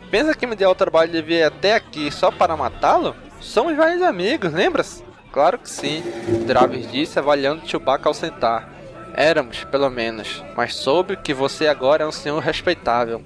Pensa 0.10 0.34
que 0.34 0.48
me 0.48 0.56
deu 0.56 0.72
o 0.72 0.76
trabalho 0.76 1.12
de 1.12 1.22
vir 1.22 1.44
até 1.44 1.76
aqui 1.76 2.12
só 2.12 2.32
para 2.32 2.58
matá-lo? 2.58 3.16
Somos 3.40 3.78
vários 3.78 4.02
amigos, 4.02 4.52
lembra-se? 4.52 5.04
Claro 5.32 5.60
que 5.60 5.70
sim, 5.70 6.02
Draves 6.48 6.92
disse, 6.92 7.20
avaliando 7.20 7.68
Chewbacca 7.68 8.10
ao 8.10 8.16
sentar. 8.16 8.74
Éramos, 9.14 9.64
pelo 9.66 9.92
menos, 9.92 10.44
mas 10.58 10.74
soube 10.74 11.16
que 11.16 11.36
você 11.36 11.68
agora 11.68 12.04
é 12.04 12.08
um 12.08 12.12
senhor 12.12 12.40
respeitável. 12.40 13.24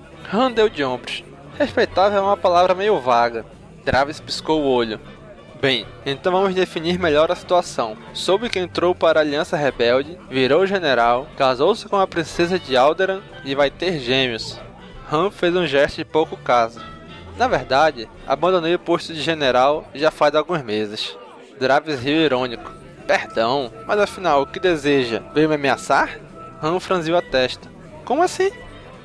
Deu 0.54 0.68
de 0.68 0.84
ombros. 0.84 1.24
Respeitável 1.58 2.20
é 2.20 2.22
uma 2.22 2.36
palavra 2.36 2.76
meio 2.76 3.00
vaga. 3.00 3.46
Travis 3.86 4.20
piscou 4.20 4.62
o 4.62 4.68
olho. 4.68 5.00
Bem, 5.62 5.88
então 6.06 6.32
vamos 6.34 6.54
definir 6.54 7.00
melhor 7.00 7.32
a 7.32 7.36
situação. 7.36 7.98
Soube 8.14 8.50
que 8.50 8.60
entrou 8.60 8.94
para 8.94 9.20
a 9.20 9.24
Aliança 9.24 9.56
Rebelde, 9.56 10.18
virou 10.30 10.68
general, 10.68 11.28
casou-se 11.38 11.88
com 11.88 11.96
a 11.96 12.06
princesa 12.06 12.60
de 12.60 12.76
Alderan 12.76 13.22
e 13.46 13.56
vai 13.56 13.72
ter 13.72 14.00
gêmeos. 14.00 14.60
Han 15.12 15.32
fez 15.32 15.56
um 15.56 15.66
gesto 15.66 15.96
de 15.96 16.06
pouco 16.06 16.36
caso. 16.36 16.82
Na 17.38 17.48
verdade, 17.48 18.10
abandonei 18.28 18.76
o 18.76 18.80
posto 18.80 19.14
de 19.14 19.22
general 19.22 19.88
já 19.96 20.12
faz 20.12 20.36
alguns 20.36 20.62
meses. 20.62 21.18
Draves 21.58 22.02
riu 22.02 22.22
irônico. 22.22 22.72
Perdão, 23.08 23.72
mas 23.88 24.00
afinal, 24.00 24.42
o 24.42 24.46
que 24.48 24.60
deseja? 24.60 25.24
Veio 25.34 25.48
me 25.48 25.56
ameaçar? 25.56 26.20
Han 26.62 26.80
franziu 26.82 27.16
a 27.18 27.22
testa. 27.22 27.70
Como 28.04 28.22
assim? 28.22 28.52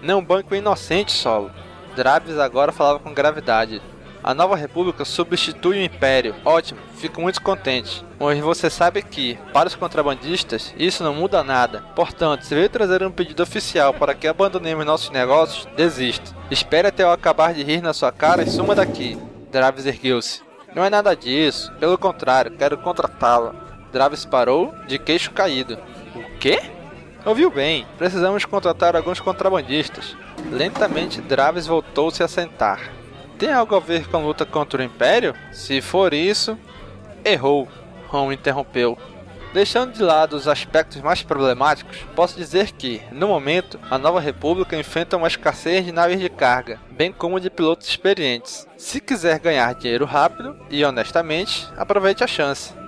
Não 0.03 0.25
banco 0.25 0.55
inocente, 0.55 1.13
Solo. 1.13 1.51
Draves 1.95 2.37
agora 2.39 2.73
falava 2.73 2.99
com 2.99 3.15
gravidade. 3.15 3.81
A 4.25 4.35
nova 4.35 4.57
república 4.57 5.05
substitui 5.05 5.79
o 5.79 5.85
império. 5.85 6.35
Ótimo, 6.45 6.81
fico 6.97 7.21
muito 7.21 7.41
contente. 7.43 8.05
Mas 8.21 8.39
você 8.39 8.69
sabe 8.69 9.03
que, 9.03 9.37
para 9.53 9.69
os 9.69 9.75
contrabandistas, 9.75 10.75
isso 10.77 11.03
não 11.03 11.15
muda 11.15 11.43
nada. 11.43 11.85
Portanto, 11.95 12.43
se 12.43 12.55
veio 12.55 12.69
trazer 12.69 13.03
um 13.05 13.11
pedido 13.11 13.43
oficial 13.43 13.93
para 13.95 14.15
que 14.15 14.29
abandonemos 14.29 14.87
nossos 14.87 15.11
negócios, 15.11 15.67
desista. 15.77 16.37
Espere 16.51 16.89
até 16.89 17.03
eu 17.03 17.11
acabar 17.11 17.55
de 17.55 17.63
rir 17.63 17.81
na 17.81 17.93
sua 17.93 18.13
cara 18.13 18.43
e 18.43 18.51
suma 18.51 18.75
daqui. 18.75 19.19
Draves 19.51 19.87
ergueu-se. 19.87 20.43
Não 20.75 20.85
é 20.85 20.91
nada 20.91 21.15
disso. 21.15 21.73
Pelo 21.81 21.99
contrário, 21.99 22.57
quero 22.57 22.79
contratá-la. 22.79 23.55
Draves 23.93 24.25
parou, 24.25 24.73
de 24.87 24.99
queixo 24.99 25.33
caído. 25.33 25.79
O 26.15 26.39
quê? 26.39 26.61
Ouviu 27.25 27.51
bem, 27.51 27.87
precisamos 27.97 28.45
contratar 28.45 28.97
alguns 28.97 29.21
contrabandistas. 29.21 30.17
Lentamente, 30.51 31.21
Draves 31.21 31.69
voltou-se 31.69 32.21
a 32.23 32.27
sentar. 32.27 32.91
Tem 33.39 33.53
algo 33.53 33.77
a 33.77 33.81
ver 33.81 34.09
com 34.09 34.17
a 34.17 34.21
luta 34.21 34.45
contra 34.45 34.83
o 34.83 34.85
Império? 34.85 35.35
Se 35.53 35.81
for 35.81 36.13
isso, 36.13 36.59
errou. 37.25 37.69
Ron 38.09 38.33
interrompeu. 38.33 38.99
Deixando 39.55 39.93
de 39.93 40.03
lado 40.03 40.35
os 40.35 40.49
aspectos 40.49 41.01
mais 41.01 41.23
problemáticos, 41.23 41.99
posso 42.17 42.37
dizer 42.37 42.73
que, 42.73 43.03
no 43.13 43.29
momento, 43.29 43.79
a 43.91 43.99
Nova 43.99 44.19
República 44.19 44.77
enfrenta 44.77 45.17
uma 45.17 45.29
escassez 45.29 45.85
de 45.85 45.93
naves 45.93 46.19
de 46.19 46.29
carga, 46.29 46.81
bem 46.91 47.13
como 47.13 47.39
de 47.39 47.51
pilotos 47.51 47.87
experientes. 47.87 48.67
Se 48.77 49.01
quiser 49.01 49.39
ganhar 49.39 49.75
dinheiro 49.75 50.07
rápido 50.07 50.57
e 50.71 50.83
honestamente, 50.85 51.69
aproveite 51.77 52.25
a 52.25 52.27
chance. 52.27 52.82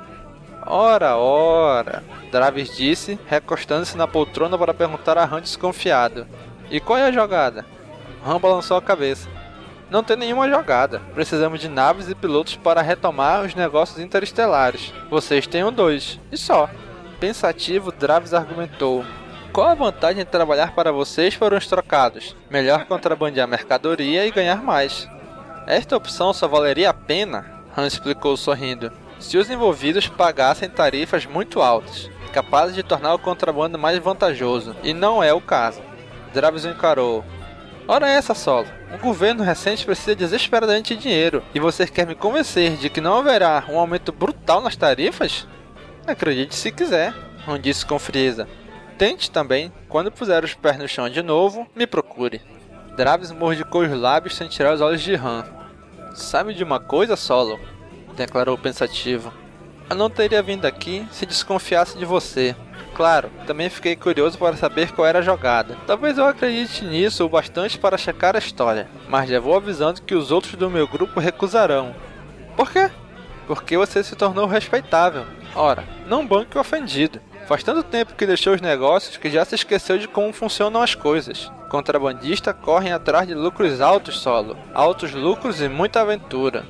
Ora, 0.66 1.18
ora, 1.18 2.03
Draves 2.33 2.74
disse, 2.74 3.18
recostando-se 3.27 3.98
na 3.98 4.09
poltrona 4.09 4.57
para 4.57 4.72
perguntar 4.72 5.18
a 5.18 5.24
Han 5.24 5.42
desconfiado. 5.42 6.27
E 6.70 6.81
qual 6.81 6.98
é 6.98 7.03
a 7.03 7.12
jogada? 7.12 7.66
Han 8.27 8.40
balançou 8.40 8.79
a 8.79 8.83
cabeça. 8.83 9.29
Não 9.90 10.03
tem 10.03 10.16
nenhuma 10.16 10.48
jogada. 10.48 11.03
Precisamos 11.12 11.61
de 11.61 11.68
naves 11.68 12.09
e 12.09 12.14
pilotos 12.14 12.57
para 12.57 12.81
retomar 12.81 13.44
os 13.44 13.55
negócios 13.55 13.98
interestelares. 13.98 14.90
Vocês 15.11 15.46
têm 15.46 15.62
um 15.62 15.72
dois, 15.72 16.18
e 16.33 16.37
só. 16.38 16.70
Pensativo, 17.20 17.92
Draves 17.92 18.33
argumentou. 18.33 19.05
Qual 19.53 19.68
a 19.68 19.74
vantagem 19.74 20.24
de 20.24 20.31
trabalhar 20.31 20.74
para 20.74 20.90
vocês 20.90 21.37
por 21.37 21.53
uns 21.53 21.66
trocados? 21.66 22.35
Melhor 22.50 22.87
contrabandear 22.87 23.46
mercadoria 23.46 24.27
e 24.27 24.31
ganhar 24.31 24.62
mais. 24.62 25.07
Esta 25.66 25.94
opção 25.94 26.33
só 26.33 26.48
valeria 26.48 26.88
a 26.88 26.94
pena, 26.94 27.44
Han 27.77 27.87
explicou 27.87 28.37
sorrindo 28.37 29.03
se 29.24 29.38
os 29.38 29.48
envolvidos 29.48 30.06
pagassem 30.06 30.68
tarifas 30.68 31.24
muito 31.24 31.62
altas, 31.62 32.10
capazes 32.30 32.74
de 32.74 32.82
tornar 32.82 33.14
o 33.14 33.18
contrabando 33.18 33.78
mais 33.78 33.98
vantajoso, 33.98 34.76
e 34.82 34.92
não 34.92 35.22
é 35.22 35.32
o 35.32 35.40
caso. 35.40 35.80
Draves 36.34 36.66
encarou. 36.66 37.24
Ora 37.88 38.08
essa, 38.08 38.34
Solo. 38.34 38.68
Um 38.92 38.98
governo 38.98 39.42
recente 39.42 39.84
precisa 39.84 40.14
desesperadamente 40.14 40.94
de 40.94 41.02
dinheiro, 41.02 41.42
e 41.54 41.58
você 41.58 41.87
quer 41.87 42.06
me 42.06 42.14
convencer 42.14 42.76
de 42.76 42.90
que 42.90 43.00
não 43.00 43.16
haverá 43.18 43.64
um 43.68 43.78
aumento 43.78 44.12
brutal 44.12 44.60
nas 44.60 44.76
tarifas? 44.76 45.48
Acredite 46.06 46.54
se 46.54 46.70
quiser, 46.70 47.14
Ron 47.46 47.58
disse 47.58 47.87
com 47.87 47.98
frieza. 47.98 48.46
Tente 48.98 49.30
também, 49.30 49.72
quando 49.88 50.12
puser 50.12 50.44
os 50.44 50.52
pés 50.52 50.78
no 50.78 50.87
chão 50.87 51.08
de 51.08 51.22
novo, 51.22 51.66
me 51.74 51.87
procure. 51.87 52.42
Draves 52.94 53.32
mordicou 53.32 53.82
os 53.82 53.90
lábios 53.90 54.37
sem 54.37 54.48
tirar 54.48 54.74
os 54.74 54.82
olhos 54.82 55.00
de 55.00 55.14
Han. 55.14 55.44
Sabe 56.14 56.52
de 56.52 56.62
uma 56.62 56.78
coisa, 56.78 57.16
Solo? 57.16 57.58
Declarou 58.14 58.57
pensativo. 58.57 59.33
Eu 59.88 59.96
não 59.96 60.09
teria 60.09 60.42
vindo 60.42 60.64
aqui 60.64 61.07
se 61.11 61.27
desconfiasse 61.27 61.98
de 61.98 62.05
você. 62.05 62.57
Claro, 62.94 63.31
também 63.46 63.68
fiquei 63.68 63.96
curioso 63.96 64.38
para 64.38 64.57
saber 64.57 64.92
qual 64.92 65.07
era 65.07 65.18
a 65.18 65.22
jogada. 65.22 65.77
Talvez 65.87 66.16
eu 66.16 66.24
acredite 66.24 66.85
nisso 66.85 67.24
o 67.24 67.29
bastante 67.29 67.79
para 67.79 67.98
checar 67.98 68.37
a 68.37 68.38
história, 68.38 68.88
mas 69.09 69.29
já 69.29 69.40
vou 69.40 69.57
avisando 69.57 70.00
que 70.00 70.14
os 70.14 70.31
outros 70.31 70.55
do 70.55 70.70
meu 70.70 70.87
grupo 70.87 71.18
recusarão. 71.20 71.94
Por 72.57 72.70
quê? 72.70 72.90
Porque 73.46 73.77
você 73.77 74.03
se 74.03 74.14
tornou 74.16 74.46
respeitável. 74.46 75.24
Ora, 75.55 75.85
não 76.07 76.27
banque 76.27 76.57
o 76.57 76.61
ofendido. 76.61 77.20
Faz 77.46 77.62
tanto 77.62 77.83
tempo 77.83 78.14
que 78.14 78.27
deixou 78.27 78.55
os 78.55 78.61
negócios 78.61 79.16
que 79.16 79.29
já 79.29 79.44
se 79.44 79.55
esqueceu 79.55 79.98
de 79.98 80.09
como 80.09 80.33
funcionam 80.33 80.81
as 80.81 80.94
coisas. 80.94 81.50
Contrabandista 81.68 82.55
correm 82.55 82.92
atrás 82.92 83.27
de 83.27 83.35
lucros 83.35 83.81
altos 83.81 84.18
solo, 84.20 84.57
altos 84.72 85.12
lucros 85.12 85.61
e 85.61 85.68
muita 85.68 86.00
aventura. 86.00 86.64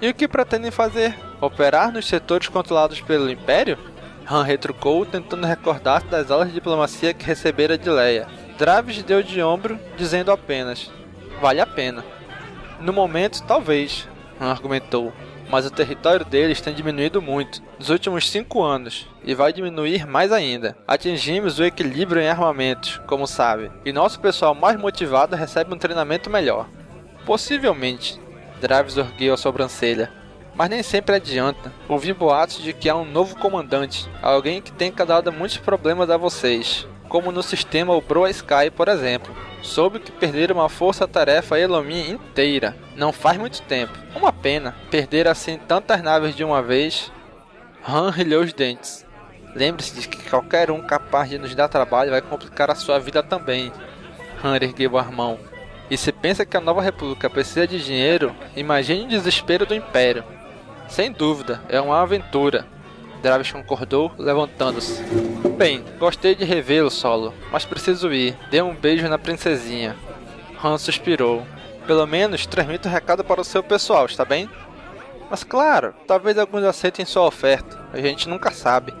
E 0.00 0.08
o 0.08 0.14
que 0.14 0.26
pretendem 0.26 0.70
fazer? 0.70 1.14
Operar 1.40 1.92
nos 1.92 2.06
setores 2.06 2.48
controlados 2.48 3.00
pelo 3.02 3.30
Império? 3.30 3.78
Han 4.26 4.42
retrucou, 4.42 5.04
tentando 5.04 5.46
recordar 5.46 6.02
das 6.04 6.30
aulas 6.30 6.48
de 6.48 6.54
diplomacia 6.54 7.12
que 7.12 7.26
recebera 7.26 7.76
de 7.76 7.90
Leia. 7.90 8.26
Draves 8.56 9.02
deu 9.02 9.22
de 9.22 9.42
ombro, 9.42 9.78
dizendo 9.98 10.32
apenas: 10.32 10.90
Vale 11.40 11.60
a 11.60 11.66
pena. 11.66 12.04
No 12.80 12.92
momento, 12.92 13.42
talvez, 13.42 14.08
Han 14.40 14.50
argumentou, 14.50 15.12
mas 15.50 15.66
o 15.66 15.70
território 15.70 16.24
deles 16.24 16.62
tem 16.62 16.72
diminuído 16.72 17.20
muito 17.20 17.62
nos 17.78 17.90
últimos 17.90 18.30
cinco 18.30 18.62
anos 18.62 19.06
e 19.22 19.34
vai 19.34 19.52
diminuir 19.52 20.06
mais 20.06 20.32
ainda. 20.32 20.78
Atingimos 20.88 21.58
o 21.58 21.64
equilíbrio 21.64 22.22
em 22.22 22.28
armamentos, 22.28 22.98
como 23.06 23.26
sabe, 23.26 23.70
e 23.84 23.92
nosso 23.92 24.18
pessoal 24.18 24.54
mais 24.54 24.80
motivado 24.80 25.36
recebe 25.36 25.74
um 25.74 25.78
treinamento 25.78 26.30
melhor. 26.30 26.66
Possivelmente, 27.26 28.18
Draves 28.60 28.96
ergueu 28.96 29.34
a 29.34 29.36
sobrancelha. 29.36 30.12
Mas 30.54 30.68
nem 30.68 30.82
sempre 30.82 31.16
adianta. 31.16 31.72
Ouvi 31.88 32.12
boatos 32.12 32.62
de 32.62 32.72
que 32.72 32.88
há 32.88 32.94
um 32.94 33.04
novo 33.04 33.36
comandante, 33.36 34.08
alguém 34.22 34.60
que 34.60 34.72
tem 34.72 34.92
causado 34.92 35.32
muitos 35.32 35.56
problemas 35.56 36.10
a 36.10 36.16
vocês. 36.16 36.86
como 37.10 37.32
no 37.32 37.42
sistema 37.42 37.92
Ubro 37.92 38.26
Sky, 38.28 38.70
por 38.74 38.86
exemplo. 38.86 39.34
Soube 39.62 39.98
que 39.98 40.12
perderam 40.12 40.56
uma 40.56 40.68
força-tarefa 40.68 41.58
Elomi 41.58 42.08
inteira. 42.08 42.76
Não 42.96 43.12
faz 43.12 43.36
muito 43.36 43.60
tempo. 43.62 43.92
Uma 44.14 44.32
pena. 44.32 44.76
Perder 44.90 45.26
assim 45.26 45.58
tantas 45.58 46.00
naves 46.02 46.36
de 46.36 46.44
uma 46.44 46.62
vez. 46.62 47.10
Han 47.86 48.10
rilhou 48.10 48.44
os 48.44 48.52
dentes. 48.52 49.04
Lembre-se 49.56 50.00
de 50.00 50.06
que 50.06 50.30
qualquer 50.30 50.70
um 50.70 50.80
capaz 50.80 51.28
de 51.28 51.36
nos 51.36 51.52
dar 51.54 51.68
trabalho 51.68 52.12
vai 52.12 52.22
complicar 52.22 52.70
a 52.70 52.76
sua 52.76 53.00
vida 53.00 53.22
também. 53.24 53.72
Han 54.44 54.54
ergueu 54.54 54.96
a 54.96 55.04
mão. 55.04 55.36
E 55.90 55.96
se 55.96 56.12
pensa 56.12 56.46
que 56.46 56.56
a 56.56 56.60
nova 56.60 56.80
república 56.80 57.28
precisa 57.28 57.66
de 57.66 57.84
dinheiro, 57.84 58.34
imagine 58.54 59.04
o 59.04 59.08
desespero 59.08 59.66
do 59.66 59.74
Império. 59.74 60.22
Sem 60.88 61.10
dúvida, 61.10 61.60
é 61.68 61.80
uma 61.80 62.00
aventura. 62.00 62.64
Dravis 63.22 63.50
concordou, 63.50 64.12
levantando-se. 64.16 65.02
Bem, 65.58 65.84
gostei 65.98 66.34
de 66.34 66.44
revê-lo, 66.44 66.90
Solo, 66.90 67.34
mas 67.52 67.64
preciso 67.64 68.12
ir. 68.12 68.36
Dê 68.50 68.62
um 68.62 68.74
beijo 68.74 69.08
na 69.08 69.18
princesinha. 69.18 69.96
Han 70.62 70.78
suspirou. 70.78 71.44
Pelo 71.86 72.06
menos 72.06 72.46
transmita 72.46 72.88
o 72.88 72.92
recado 72.92 73.24
para 73.24 73.40
o 73.40 73.44
seu 73.44 73.62
pessoal, 73.62 74.06
está 74.06 74.24
bem? 74.24 74.48
Mas 75.28 75.44
claro, 75.44 75.94
talvez 76.06 76.38
alguns 76.38 76.64
aceitem 76.64 77.04
sua 77.04 77.26
oferta. 77.26 77.78
A 77.92 78.00
gente 78.00 78.28
nunca 78.28 78.50
sabe. 78.50 78.94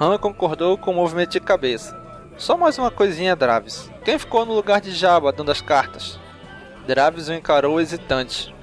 Han 0.00 0.18
concordou 0.18 0.76
com 0.76 0.90
um 0.90 0.94
movimento 0.94 1.30
de 1.30 1.40
cabeça. 1.40 1.96
Só 2.36 2.56
mais 2.56 2.76
uma 2.78 2.90
coisinha, 2.90 3.36
Dravis. 3.36 3.88
Quem 4.04 4.18
ficou 4.18 4.44
no 4.44 4.54
lugar 4.54 4.80
de 4.80 4.90
Jabba 4.90 5.32
dando 5.32 5.52
as 5.52 5.60
cartas? 5.60 6.18
Dravis 6.86 7.28
o 7.28 7.32
encarou 7.32 7.80
hesitante. 7.80 8.54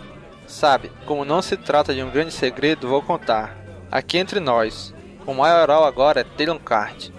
Sabe, 0.46 0.92
como 1.06 1.26
não 1.26 1.42
se 1.42 1.58
trata 1.58 1.94
de 1.94 2.04
um 2.04 2.10
grande 2.10 2.32
segredo, 2.32 2.88
vou 2.88 3.02
contar. 3.02 3.58
Aqui 3.92 4.18
entre 4.18 4.40
nós, 4.40 4.94
o 5.26 5.34
maioral 5.34 5.84
agora 5.86 6.22
é 6.22 6.24
Talon 6.24 6.60
Card. 6.60 7.14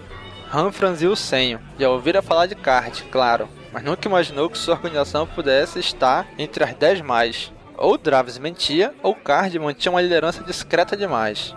Han 0.53 0.71
franziu 0.71 1.11
o 1.11 1.15
senho, 1.15 1.59
já 1.79 1.89
ouvira 1.89 2.21
falar 2.21 2.45
de 2.45 2.55
Card, 2.55 3.03
claro, 3.11 3.49
mas 3.71 3.83
nunca 3.83 4.07
imaginou 4.07 4.49
que 4.49 4.57
sua 4.57 4.75
organização 4.75 5.25
pudesse 5.27 5.79
estar 5.79 6.27
entre 6.37 6.63
as 6.63 6.73
10 6.73 7.01
mais. 7.01 7.51
Ou 7.75 7.97
Dravis 7.97 8.37
mentia, 8.37 8.93
ou 9.01 9.15
Card 9.15 9.57
mantinha 9.59 9.91
uma 9.91 10.01
liderança 10.01 10.43
discreta 10.43 10.95
demais. 10.95 11.55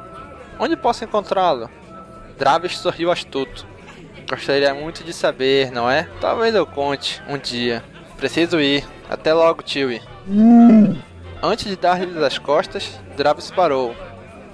Onde 0.59 0.77
posso 0.77 1.05
encontrá-lo? 1.05 1.71
Dravis 2.39 2.79
sorriu 2.79 3.13
astuto. 3.13 3.67
Gostaria 4.29 4.75
muito 4.75 5.05
de 5.05 5.13
saber, 5.13 5.71
não 5.71 5.89
é? 5.89 6.09
Talvez 6.21 6.55
eu 6.55 6.67
conte, 6.67 7.23
um 7.29 7.39
dia. 7.39 7.85
Preciso 8.17 8.61
ir. 8.61 8.85
Até 9.09 9.33
logo, 9.33 9.63
Chewie. 9.65 10.03
Antes 11.43 11.67
de 11.67 11.77
dar-lhe 11.77 12.25
as 12.25 12.39
costas, 12.39 12.99
Dravis 13.17 13.51
parou. 13.51 13.95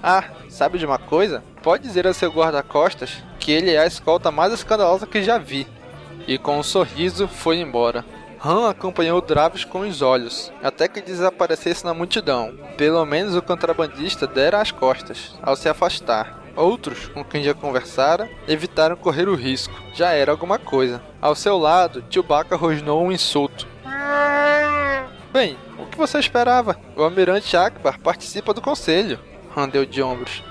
Ah, 0.03 0.25
sabe 0.48 0.79
de 0.79 0.87
uma 0.87 0.98
coisa? 0.98 1.42
Pode 1.62 1.85
dizer 1.85 2.07
a 2.07 2.12
seu 2.12 2.31
guarda-costas 2.31 3.22
que 3.38 3.53
ele 3.53 3.70
é 3.70 3.79
a 3.79 3.87
escolta 3.87 4.31
mais 4.31 4.53
escandalosa 4.53 5.07
que 5.07 5.22
já 5.22 5.38
vi. 5.38 5.66
E 6.27 6.38
com 6.38 6.59
um 6.59 6.62
sorriso 6.62 7.27
foi 7.29 7.59
embora. 7.59 8.05
Han 8.44 8.68
acompanhou 8.68 9.20
Dravis 9.20 9.64
com 9.64 9.81
os 9.81 10.03
olhos, 10.03 10.53
até 10.62 10.88
que 10.88 11.01
desaparecesse 11.01 11.85
na 11.85 11.94
multidão. 11.94 12.53
Pelo 12.77 13.05
menos 13.07 13.37
o 13.37 13.42
contrabandista 13.42 14.27
dera 14.27 14.61
as 14.61 14.72
costas, 14.72 15.37
ao 15.40 15.55
se 15.55 15.68
afastar. 15.68 16.41
Outros, 16.55 17.09
com 17.09 17.25
quem 17.25 17.43
já 17.43 17.55
conversara, 17.55 18.31
evitaram 18.47 18.97
correr 18.97 19.29
o 19.29 19.35
risco. 19.35 19.75
Já 19.95 20.11
era 20.11 20.31
alguma 20.31 20.59
coisa. 20.59 21.03
Ao 21.21 21.35
seu 21.35 21.57
lado, 21.57 22.05
Chewbacca 22.11 22.57
rosnou 22.57 23.03
um 23.03 23.12
insulto. 23.12 23.67
Bem, 25.33 25.57
o 25.79 25.87
que 25.87 25.97
você 25.97 26.19
esperava? 26.19 26.79
O 26.95 27.03
almirante 27.03 27.57
Akbar 27.57 27.99
participa 28.01 28.53
do 28.53 28.61
conselho. 28.61 29.19
Han 29.57 29.69
deu 29.69 29.87
de 29.87 30.03
ombros. 30.03 30.45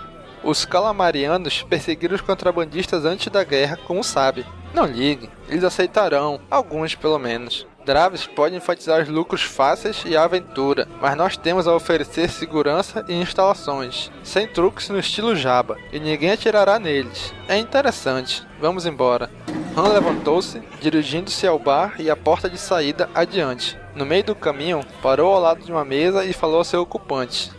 Os 0.43 0.65
calamarianos 0.65 1.61
perseguiram 1.61 2.15
os 2.15 2.21
contrabandistas 2.21 3.05
antes 3.05 3.27
da 3.27 3.43
guerra, 3.43 3.77
como 3.85 4.03
sabe. 4.03 4.43
Não 4.73 4.85
ligue, 4.85 5.29
eles 5.47 5.63
aceitarão, 5.63 6.41
alguns 6.49 6.95
pelo 6.95 7.19
menos. 7.19 7.67
Draves 7.85 8.27
pode 8.27 8.55
enfatizar 8.55 9.01
os 9.01 9.09
lucros 9.09 9.41
fáceis 9.41 10.03
e 10.05 10.15
a 10.15 10.23
aventura, 10.23 10.87
mas 11.01 11.15
nós 11.17 11.35
temos 11.35 11.67
a 11.67 11.75
oferecer 11.75 12.29
segurança 12.29 13.03
e 13.07 13.13
instalações, 13.13 14.11
sem 14.23 14.47
truques 14.47 14.89
no 14.89 14.99
estilo 14.99 15.35
Jabba, 15.35 15.77
e 15.91 15.99
ninguém 15.99 16.31
atirará 16.31 16.77
neles. 16.77 17.33
É 17.47 17.57
interessante. 17.57 18.45
Vamos 18.59 18.85
embora. 18.85 19.29
Han 19.75 19.87
levantou-se, 19.87 20.61
dirigindo-se 20.79 21.47
ao 21.47 21.57
bar 21.57 21.95
e 21.97 22.09
à 22.09 22.15
porta 22.15 22.49
de 22.49 22.57
saída 22.57 23.09
adiante. 23.15 23.79
No 23.95 24.05
meio 24.05 24.23
do 24.23 24.35
caminho, 24.35 24.81
parou 25.01 25.33
ao 25.33 25.41
lado 25.41 25.63
de 25.63 25.71
uma 25.71 25.83
mesa 25.83 26.23
e 26.23 26.33
falou 26.33 26.57
ao 26.57 26.63
seu 26.63 26.81
ocupante. 26.81 27.51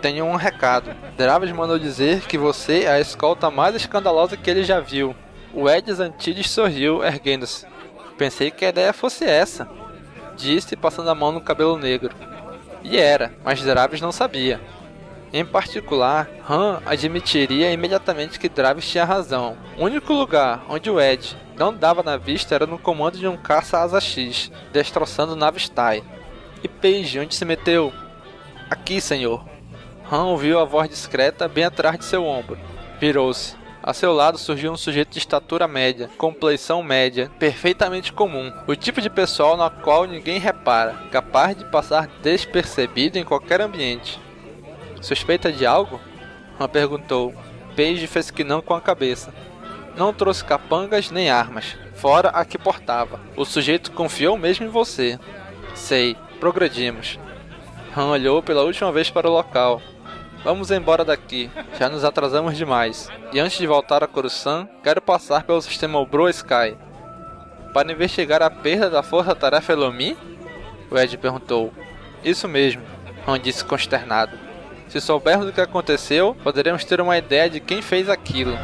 Tenho 0.00 0.24
um 0.24 0.36
recado. 0.36 0.94
Draves 1.16 1.52
mandou 1.52 1.78
dizer 1.78 2.22
que 2.22 2.38
você 2.38 2.84
é 2.84 2.92
a 2.92 3.00
escolta 3.00 3.50
mais 3.50 3.74
escandalosa 3.74 4.36
que 4.36 4.48
ele 4.48 4.64
já 4.64 4.80
viu. 4.80 5.14
O 5.52 5.68
Edis 5.68 5.98
Antilles 5.98 6.50
sorriu, 6.50 7.02
erguendo-se. 7.02 7.66
Pensei 8.18 8.50
que 8.50 8.64
a 8.64 8.70
ideia 8.70 8.92
fosse 8.92 9.24
essa, 9.24 9.68
disse 10.36 10.76
passando 10.76 11.08
a 11.08 11.14
mão 11.14 11.30
no 11.30 11.40
cabelo 11.40 11.78
negro. 11.78 12.14
E 12.82 12.98
era, 12.98 13.32
mas 13.44 13.62
Draves 13.62 14.00
não 14.00 14.10
sabia. 14.10 14.60
Em 15.32 15.44
particular, 15.44 16.28
Han 16.48 16.82
admitiria 16.84 17.70
imediatamente 17.70 18.40
que 18.40 18.48
Draves 18.48 18.88
tinha 18.88 19.04
razão. 19.04 19.56
O 19.76 19.84
único 19.84 20.12
lugar 20.12 20.64
onde 20.68 20.90
o 20.90 21.00
Ed 21.00 21.36
não 21.56 21.72
dava 21.72 22.02
na 22.02 22.16
vista 22.16 22.54
era 22.54 22.66
no 22.66 22.78
comando 22.78 23.18
de 23.18 23.28
um 23.28 23.36
caça 23.36 23.78
asa 23.78 24.00
X, 24.00 24.50
destroçando 24.72 25.36
naves 25.36 25.68
TIE. 25.68 26.02
E 26.62 26.68
Paige, 26.68 27.20
onde 27.20 27.34
se 27.34 27.44
meteu? 27.44 27.92
Aqui, 28.70 29.00
senhor. 29.00 29.44
Han 30.10 30.24
ouviu 30.24 30.58
a 30.58 30.64
voz 30.64 30.88
discreta 30.88 31.46
bem 31.46 31.64
atrás 31.64 31.98
de 31.98 32.04
seu 32.04 32.24
ombro. 32.24 32.58
Virou-se. 32.98 33.57
A 33.88 33.94
seu 33.94 34.12
lado 34.12 34.36
surgiu 34.36 34.70
um 34.70 34.76
sujeito 34.76 35.12
de 35.12 35.18
estatura 35.18 35.66
média, 35.66 36.10
compleição 36.18 36.82
média, 36.82 37.30
perfeitamente 37.38 38.12
comum, 38.12 38.52
o 38.66 38.76
tipo 38.76 39.00
de 39.00 39.08
pessoal 39.08 39.56
na 39.56 39.70
qual 39.70 40.04
ninguém 40.04 40.38
repara, 40.38 40.92
capaz 41.10 41.56
de 41.56 41.64
passar 41.64 42.06
despercebido 42.20 43.16
em 43.16 43.24
qualquer 43.24 43.62
ambiente. 43.62 44.20
Suspeita 45.00 45.50
de 45.50 45.64
algo? 45.64 45.98
Han 46.60 46.68
perguntou. 46.68 47.34
Paige 47.74 48.06
fez 48.06 48.30
que 48.30 48.44
não 48.44 48.60
com 48.60 48.74
a 48.74 48.80
cabeça. 48.82 49.32
Não 49.96 50.12
trouxe 50.12 50.44
capangas 50.44 51.10
nem 51.10 51.30
armas, 51.30 51.74
fora 51.94 52.28
a 52.28 52.44
que 52.44 52.58
portava. 52.58 53.18
O 53.36 53.44
sujeito 53.46 53.92
confiou 53.92 54.36
mesmo 54.36 54.66
em 54.66 54.68
você. 54.68 55.18
Sei, 55.74 56.14
progredimos. 56.38 57.18
Han 57.96 58.08
olhou 58.08 58.42
pela 58.42 58.64
última 58.64 58.92
vez 58.92 59.08
para 59.08 59.30
o 59.30 59.32
local. 59.32 59.80
Vamos 60.48 60.70
embora 60.70 61.04
daqui, 61.04 61.50
já 61.78 61.90
nos 61.90 62.04
atrasamos 62.04 62.56
demais. 62.56 63.10
E 63.34 63.38
antes 63.38 63.58
de 63.58 63.66
voltar 63.66 64.02
a 64.02 64.06
Coruscant, 64.06 64.66
quero 64.82 64.98
passar 64.98 65.42
pelo 65.42 65.60
sistema 65.60 66.02
Bro 66.06 66.26
Sky. 66.30 66.74
Para 67.74 67.92
investigar 67.92 68.40
a 68.40 68.48
perda 68.48 68.88
da 68.88 69.02
força-tarefa 69.02 69.74
Elomi? 69.74 70.16
O 70.90 70.96
Ed 70.96 71.18
perguntou. 71.18 71.70
Isso 72.24 72.48
mesmo, 72.48 72.80
Han 73.26 73.38
disse 73.38 73.62
consternado. 73.62 74.38
Se 74.88 75.02
soubermos 75.02 75.50
o 75.50 75.52
que 75.52 75.60
aconteceu, 75.60 76.34
poderemos 76.42 76.82
ter 76.82 76.98
uma 76.98 77.18
ideia 77.18 77.50
de 77.50 77.60
quem 77.60 77.82
fez 77.82 78.08
aquilo. 78.08 78.56